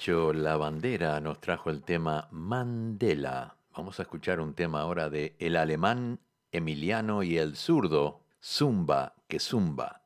Cacho 0.06 0.34
Lavandera 0.34 1.20
nos 1.20 1.42
trajo 1.42 1.72
el 1.72 1.82
tema 1.82 2.28
Mandela. 2.30 3.56
Vamos 3.76 4.00
a 4.00 4.04
escuchar 4.04 4.40
un 4.40 4.54
tema 4.54 4.82
ahora 4.82 5.10
de 5.10 5.36
el 5.40 5.56
alemán 5.56 6.20
Emiliano 6.52 7.24
y 7.24 7.40
el 7.40 7.56
zurdo, 7.56 8.22
Zumba 8.40 9.16
que 9.28 9.40
Zumba. 9.40 10.04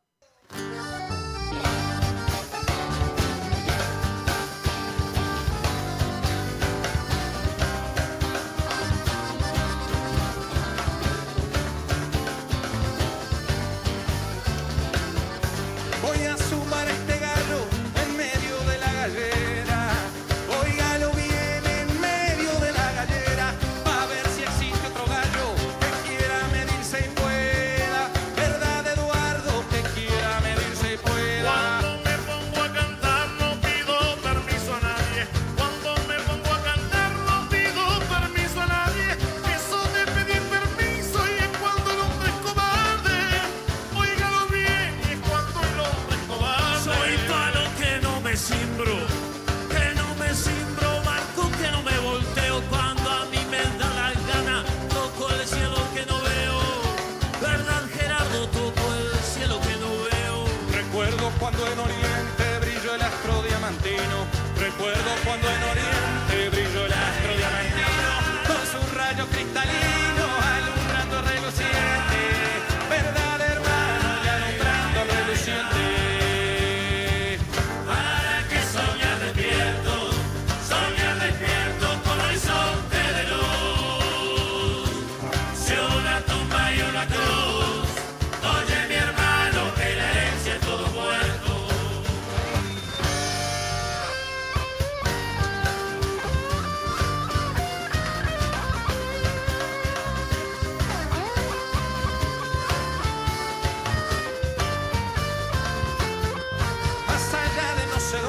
El 108.12 108.26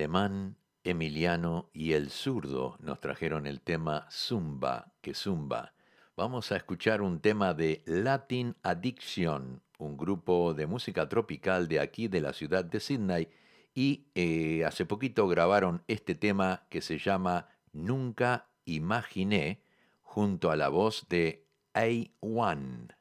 alemán 0.00 0.56
Emiliano 0.82 1.68
y 1.74 1.92
el 1.92 2.08
zurdo 2.08 2.78
nos 2.80 3.00
trajeron 3.00 3.46
el 3.46 3.60
tema 3.60 4.08
Zumba, 4.10 4.94
que 5.02 5.12
Zumba. 5.12 5.74
Vamos 6.16 6.52
a 6.52 6.56
escuchar 6.56 7.02
un 7.02 7.20
tema 7.20 7.52
de 7.52 7.82
Latin 7.84 8.56
Addiction, 8.62 9.60
un 9.76 9.98
grupo 9.98 10.54
de 10.54 10.66
música 10.66 11.06
tropical 11.06 11.68
de 11.68 11.80
aquí 11.80 12.08
de 12.08 12.22
la 12.22 12.32
ciudad 12.32 12.64
de 12.64 12.80
Sydney, 12.80 13.28
y 13.74 14.06
eh, 14.14 14.64
hace 14.64 14.86
poquito 14.86 15.28
grabaron 15.28 15.82
este 15.86 16.14
tema 16.14 16.62
que 16.70 16.80
se 16.80 16.96
llama 16.96 17.50
Nunca 17.74 18.48
Imaginé, 18.64 19.60
junto 20.00 20.50
a 20.50 20.56
la 20.56 20.70
voz 20.70 21.08
de 21.10 21.44
A1. 21.74 22.99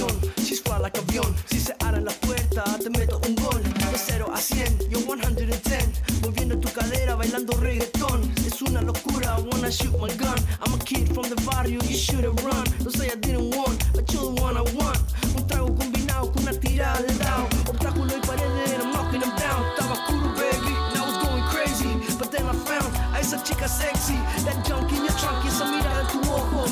pasión. 0.00 0.32
She's 0.36 0.60
fly 0.60 0.78
like 0.78 0.98
avión. 0.98 1.34
Si 1.46 1.60
se 1.60 1.74
abre 1.80 2.00
la 2.00 2.12
puerta, 2.12 2.64
te 2.78 2.90
meto 2.90 3.20
un 3.26 3.34
gol. 3.36 3.62
De 3.62 3.98
0 3.98 4.30
a 4.32 4.38
100, 4.38 4.88
yo 4.88 5.00
110. 5.00 6.22
Moviendo 6.22 6.58
tu 6.58 6.68
cadera, 6.72 7.14
bailando 7.14 7.56
reggaetón. 7.58 8.32
Es 8.46 8.62
una 8.62 8.82
locura, 8.82 9.36
I 9.38 9.42
wanna 9.42 9.70
shoot 9.70 9.92
my 9.98 10.08
gun. 10.16 10.38
I'm 10.64 10.74
a 10.74 10.78
kid 10.78 11.12
from 11.14 11.28
the 11.28 11.36
barrio, 11.44 11.80
you 11.82 11.96
should 11.96 12.24
have 12.24 12.36
run. 12.44 12.64
No 12.84 12.90
say 12.90 13.10
I 13.10 13.16
didn't 13.16 13.54
want, 13.54 13.78
but 13.92 14.10
you're 14.12 14.32
the 14.34 14.40
one 14.42 14.56
I 14.56 14.62
want. 14.74 15.00
Un 15.36 15.46
trago 15.46 15.74
combinado 15.74 16.32
con 16.32 16.42
una 16.42 16.52
tirada 16.52 17.00
de 17.02 17.14
lado. 17.16 17.48
Obstáculo 17.68 18.16
y 18.16 18.20
paredes, 18.26 18.78
I'm 18.80 18.92
knocking 18.92 19.20
them 19.20 19.34
down. 19.36 19.64
Estaba 19.70 19.92
oscuro, 19.92 20.34
baby, 20.34 20.72
now 20.94 21.06
it's 21.08 21.18
going 21.24 21.44
crazy. 21.50 21.92
But 22.18 22.30
then 22.30 22.46
I 22.46 22.54
found 22.64 22.90
a 23.14 23.20
esa 23.20 23.42
chica 23.42 23.68
sexy. 23.68 24.16
That 24.44 24.64
junk 24.66 24.90
in 24.92 25.04
your 25.04 25.16
trunk 25.18 25.44
is 25.46 25.60
a 25.60 25.79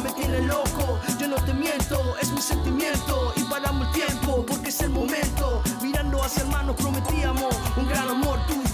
me 0.03 0.11
tiene 0.13 0.41
loco. 0.43 1.01
Yo 1.19 1.29
no 1.29 1.37
te 1.37 1.53
miento, 1.53 2.17
es 2.21 2.31
mi 2.31 2.41
sentimiento. 2.41 3.33
Y 3.37 3.43
paramos 3.45 3.89
el 3.89 3.93
tiempo, 3.93 4.45
porque 4.47 4.69
es 4.69 4.81
el 4.81 4.91
momento. 4.91 5.63
Mirando 5.83 6.23
hacia 6.23 6.43
hermanos 6.43 6.77
prometíamos 6.77 7.55
un 7.77 7.89
gran 7.89 8.09
amor 8.09 8.39
tú 8.47 8.68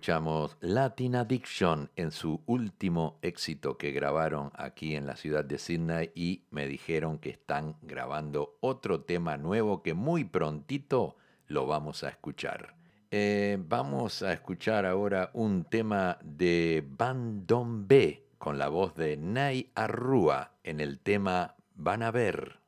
escuchamos 0.00 0.56
Latin 0.60 1.14
Addiction 1.14 1.90
en 1.94 2.10
su 2.10 2.40
último 2.46 3.18
éxito 3.20 3.76
que 3.76 3.92
grabaron 3.92 4.50
aquí 4.54 4.96
en 4.96 5.04
la 5.04 5.14
ciudad 5.14 5.44
de 5.44 5.58
Sydney 5.58 6.10
y 6.14 6.44
me 6.50 6.66
dijeron 6.66 7.18
que 7.18 7.28
están 7.28 7.76
grabando 7.82 8.56
otro 8.60 9.02
tema 9.02 9.36
nuevo 9.36 9.82
que 9.82 9.92
muy 9.92 10.24
prontito 10.24 11.16
lo 11.48 11.66
vamos 11.66 12.02
a 12.02 12.08
escuchar. 12.08 12.76
Eh, 13.10 13.58
vamos 13.60 14.22
a 14.22 14.32
escuchar 14.32 14.86
ahora 14.86 15.28
un 15.34 15.64
tema 15.64 16.16
de 16.22 16.82
Bandom 16.96 17.86
B 17.86 18.24
con 18.38 18.56
la 18.56 18.68
voz 18.68 18.94
de 18.94 19.18
Nay 19.18 19.70
Arrua 19.74 20.52
en 20.64 20.80
el 20.80 20.98
tema 20.98 21.56
Van 21.74 22.02
a 22.02 22.10
ver. 22.10 22.59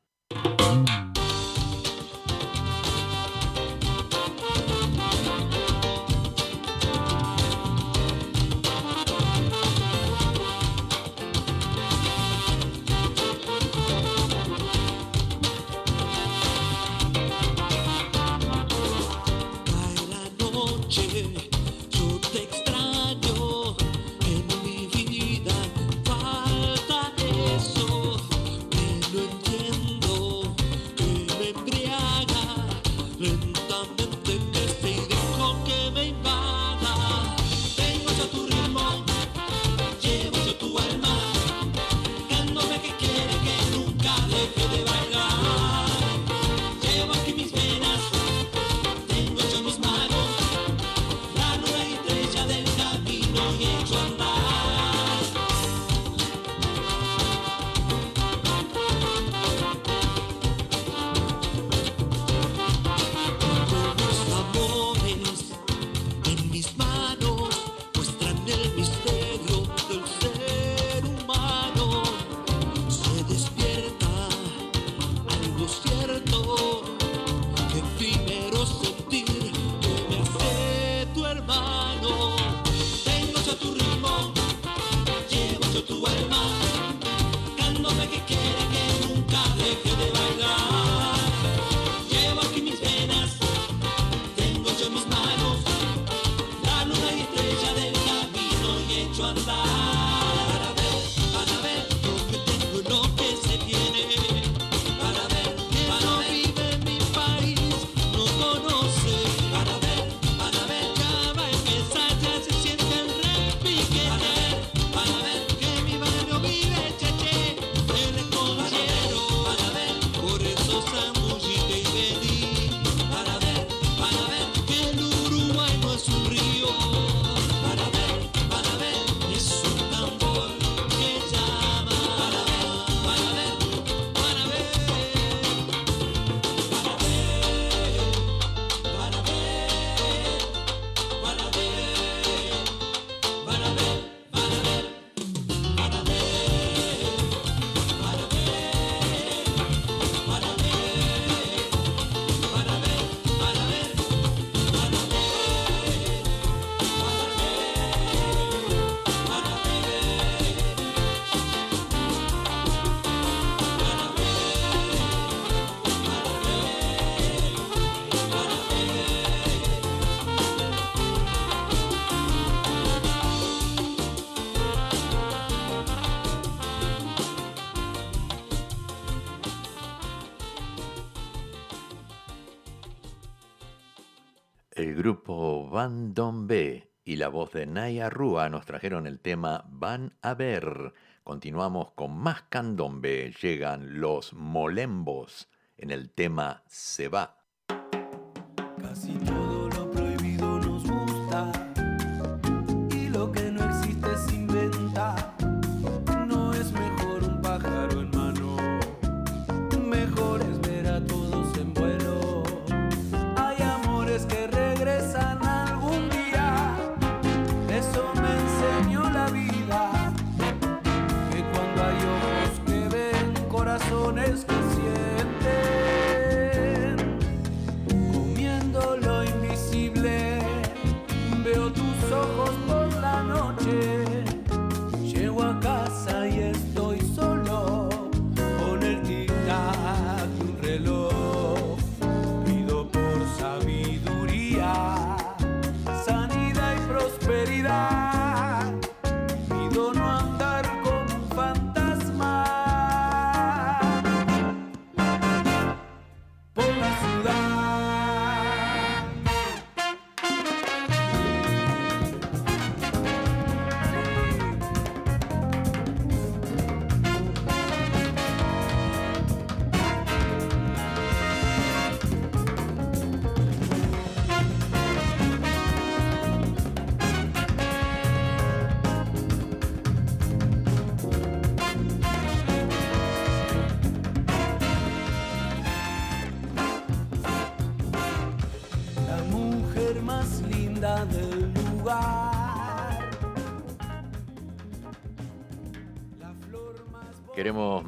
De 187.53 187.67
Naya 187.67 188.11
Rúa 188.11 188.49
nos 188.49 188.67
trajeron 188.67 189.07
el 189.07 189.21
tema 189.21 189.65
Van 189.69 190.15
a 190.23 190.35
ver. 190.35 190.95
Continuamos 191.23 191.93
con 191.93 192.17
más 192.17 192.43
candombe. 192.49 193.33
Llegan 193.41 194.01
los 194.01 194.33
molembos 194.33 195.49
en 195.77 195.91
el 195.91 196.11
tema 196.11 196.63
Se 196.67 197.09
va. 197.09 197.39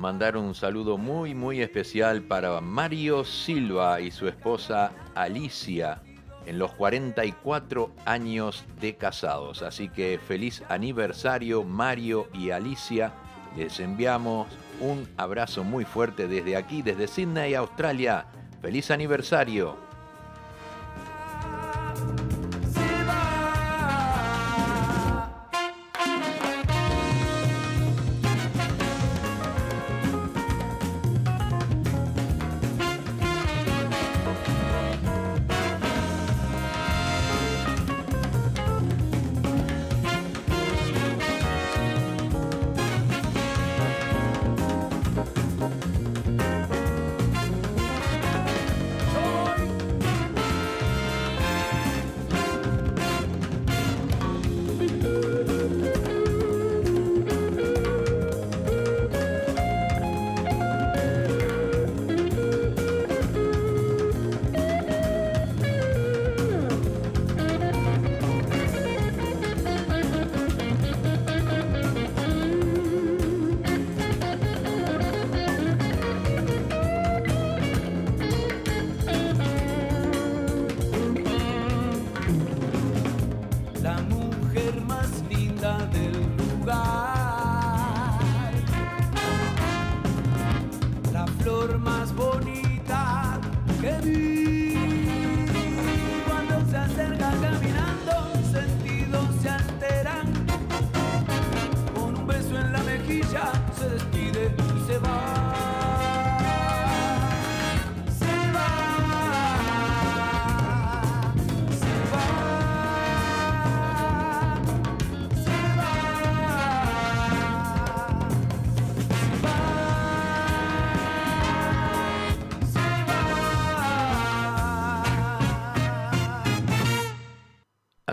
Queremos 0.04 0.20
mandar 0.20 0.36
un 0.36 0.54
saludo 0.54 0.98
muy 0.98 1.34
muy 1.34 1.62
especial 1.62 2.20
para 2.20 2.60
Mario 2.60 3.24
Silva 3.24 4.02
y 4.02 4.10
su 4.10 4.28
esposa 4.28 4.92
Alicia 5.14 6.02
en 6.44 6.58
los 6.58 6.74
44 6.74 7.90
años 8.04 8.66
de 8.82 8.96
casados. 8.96 9.62
Así 9.62 9.88
que 9.88 10.20
feliz 10.28 10.62
aniversario 10.68 11.64
Mario 11.64 12.28
y 12.34 12.50
Alicia. 12.50 13.14
Les 13.56 13.80
enviamos 13.80 14.46
un 14.78 15.08
abrazo 15.16 15.64
muy 15.64 15.86
fuerte 15.86 16.28
desde 16.28 16.58
aquí, 16.58 16.82
desde 16.82 17.08
Sydney, 17.08 17.54
Australia. 17.54 18.26
Feliz 18.60 18.90
aniversario. 18.90 19.78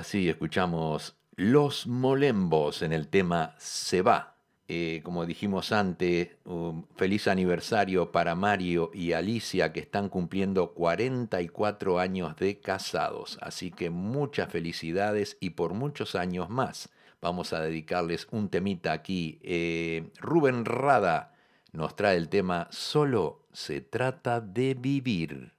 Así 0.02 0.30
escuchamos 0.30 1.16
Los 1.36 1.86
Molembos 1.86 2.82
en 2.82 2.91
el 2.91 3.08
tema 3.08 3.54
Se 3.60 4.02
va. 4.02 4.36
Eh, 4.68 5.02
como 5.04 5.28
dijimos 5.28 5.72
antes, 5.72 6.38
un 6.43 6.88
feliz 6.95 7.28
aniversario 7.28 8.12
para 8.12 8.34
Mario 8.34 8.89
y 8.95 9.12
Alicia 9.12 9.72
que 9.72 9.80
están 9.80 10.10
cumpliendo 10.10 10.74
44 10.74 11.99
años 11.99 12.36
de 12.38 12.60
casados. 12.60 13.38
Así 13.43 13.70
que 13.70 13.91
muchas 13.91 14.52
felicidades 14.52 15.38
y 15.39 15.52
por 15.52 15.76
muchos 15.76 16.16
años 16.16 16.49
más. 16.49 16.89
Vamos 17.22 17.54
a 17.54 17.62
dedicarles 17.62 18.28
un 18.32 18.49
temita 18.49 18.93
aquí. 18.93 19.38
Eh, 19.43 20.10
Rubén 20.20 20.66
Rada 20.66 21.36
nos 21.74 21.95
trae 21.95 22.18
el 22.18 22.28
tema 22.28 22.68
Solo 22.72 23.45
se 23.54 23.82
trata 23.82 24.41
de 24.41 24.74
vivir. 24.74 25.54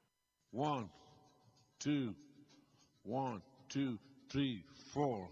One, 0.53 0.89
two, 1.79 2.17
one, 3.05 3.41
two, 3.69 4.01
three, 4.33 4.65
four. 4.95 5.29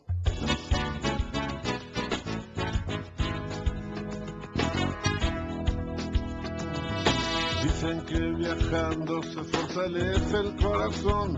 Dicen 7.62 8.00
que 8.02 8.20
viajando 8.36 9.22
se 9.22 9.42
fortalece 9.44 10.36
el 10.36 10.56
corazón, 10.56 11.36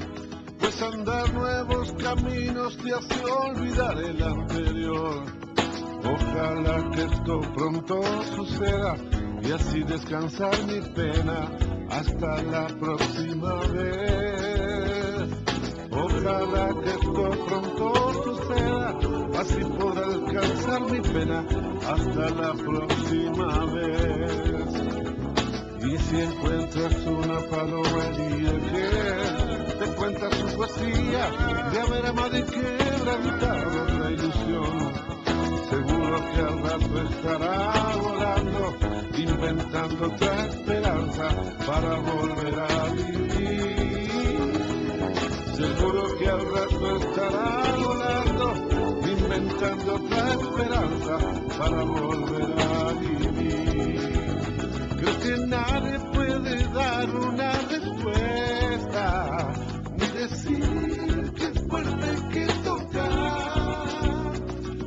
pues 0.58 0.82
andar 0.82 1.32
nuevos 1.34 1.92
caminos 1.92 2.76
te 2.78 2.94
hace 2.94 3.24
olvidar 3.24 3.96
el 3.96 4.20
anterior. 4.20 5.24
Ojalá 6.02 6.90
que 6.90 7.02
esto 7.02 7.40
pronto 7.54 8.02
suceda 8.34 8.96
y 9.40 9.52
así 9.52 9.84
descansar 9.84 10.66
mi 10.66 10.80
pena 10.80 11.48
hasta 11.90 12.42
la 12.42 12.66
próxima 12.66 13.54
vez. 13.68 14.51
Ojalá 16.04 16.68
que 16.82 16.90
esto 16.90 17.30
pronto 17.46 18.12
suceda, 18.24 18.98
así 19.38 19.60
podrá 19.78 20.04
alcanzar 20.04 20.80
mi 20.90 21.00
pena 21.00 21.46
hasta 21.86 22.30
la 22.30 22.52
próxima 22.54 23.64
vez. 23.66 24.82
Y 25.84 25.98
si 25.98 26.20
encuentras 26.20 27.06
una 27.06 27.38
paloma 27.50 28.04
día 28.18 28.52
que 28.70 29.78
te 29.78 29.92
cuenta 29.94 30.28
su 30.32 30.56
poesía 30.56 31.30
de 31.70 31.80
haber 31.80 32.06
amado 32.06 32.36
y 32.36 32.42
quebrantado 32.42 33.84
la 34.00 34.10
ilusión, 34.10 34.92
seguro 35.70 36.16
que 36.32 36.40
al 36.40 36.58
rato 36.64 37.02
estará 37.10 37.96
volando, 38.02 38.74
inventando 39.16 40.06
otra 40.06 40.46
esperanza 40.46 41.28
para 41.64 41.94
volver 42.00 42.58
a 42.58 42.84
vivir. 42.92 43.71
Seguro 45.62 46.02
que 46.18 46.26
al 46.28 46.40
rato 46.40 46.96
estará 46.96 47.62
volando, 47.86 48.52
inventando 49.06 49.94
otra 49.94 50.32
esperanza 50.32 51.18
para 51.56 51.84
volver 51.84 52.52
a 52.58 52.92
vivir. 52.94 54.00
Creo 54.98 55.18
que 55.20 55.36
nadie 55.46 56.00
puede 56.12 56.66
dar 56.74 57.08
una 57.14 57.52
respuesta, 57.52 59.52
ni 59.98 60.06
decir 60.18 61.32
que 61.36 61.44
es 61.44 61.62
fuerte 61.68 62.08
que 62.32 62.46
tocar. 62.64 64.32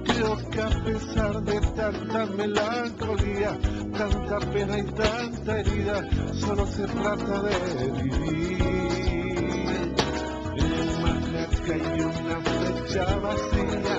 Creo 0.04 0.36
que 0.50 0.62
a 0.62 0.70
pesar 0.84 1.42
de 1.42 1.62
tanta 1.72 2.26
melancolía, 2.26 3.58
tanta 3.98 4.40
pena 4.52 4.78
y 4.78 4.84
tanta 4.92 5.58
herida, 5.58 6.06
solo 6.34 6.68
se 6.68 6.86
trata 6.86 7.44
de 7.44 7.92
vivir. 7.92 9.25
Manhattan 11.66 11.82
hay 11.82 12.02
una 12.02 12.40
flecha 12.42 13.06
vacía, 13.18 13.98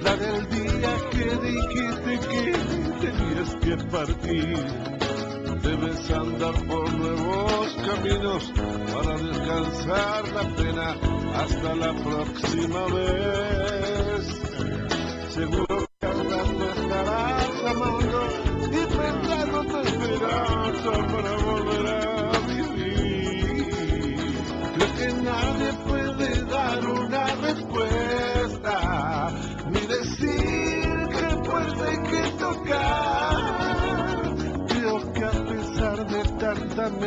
la 0.00 0.16
del 0.16 0.48
día 0.48 0.94
que 1.10 1.24
dijiste 1.46 2.12
que 2.28 2.52
tenías 3.00 3.54
que 3.56 3.76
partir. 3.90 4.56
Debes 5.62 6.10
andar 6.10 6.54
por 6.66 6.92
nuevos 6.94 7.76
caminos 7.84 8.52
para 8.94 9.18
descansar 9.18 10.28
la 10.28 10.56
pena 10.56 10.96
hasta 11.34 11.74
la 11.74 11.94
próxima 11.94 12.86
vez. 12.86 14.24
Seguro 15.30 15.77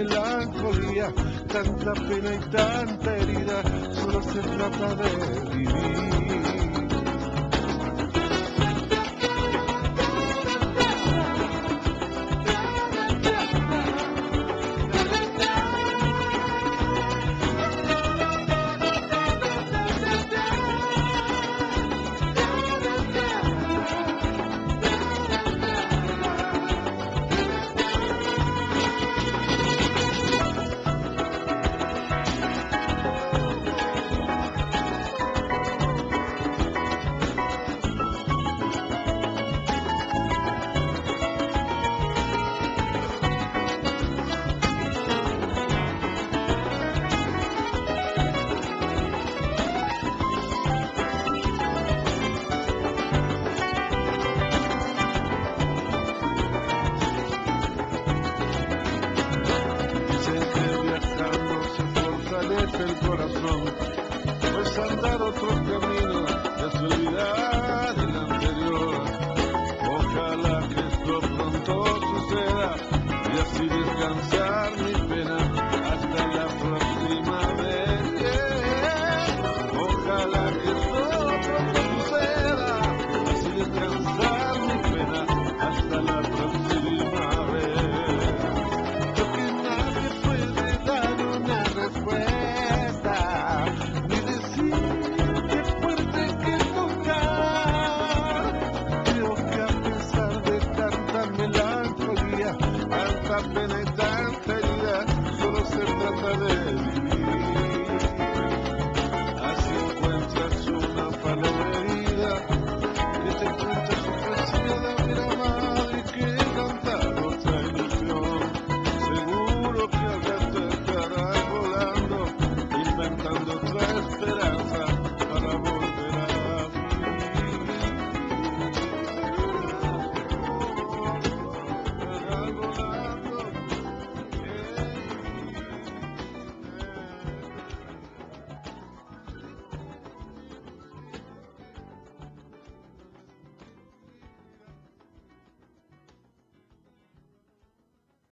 melancolía, 0.04 1.14
tanta 1.48 1.94
pena 1.94 2.34
y 2.34 2.40
tanta 2.50 3.18
herida, 3.18 3.62
solo 3.94 4.24
se 4.24 4.40
trata 4.40 4.96
de 4.96 5.56
vivir. 5.56 6.71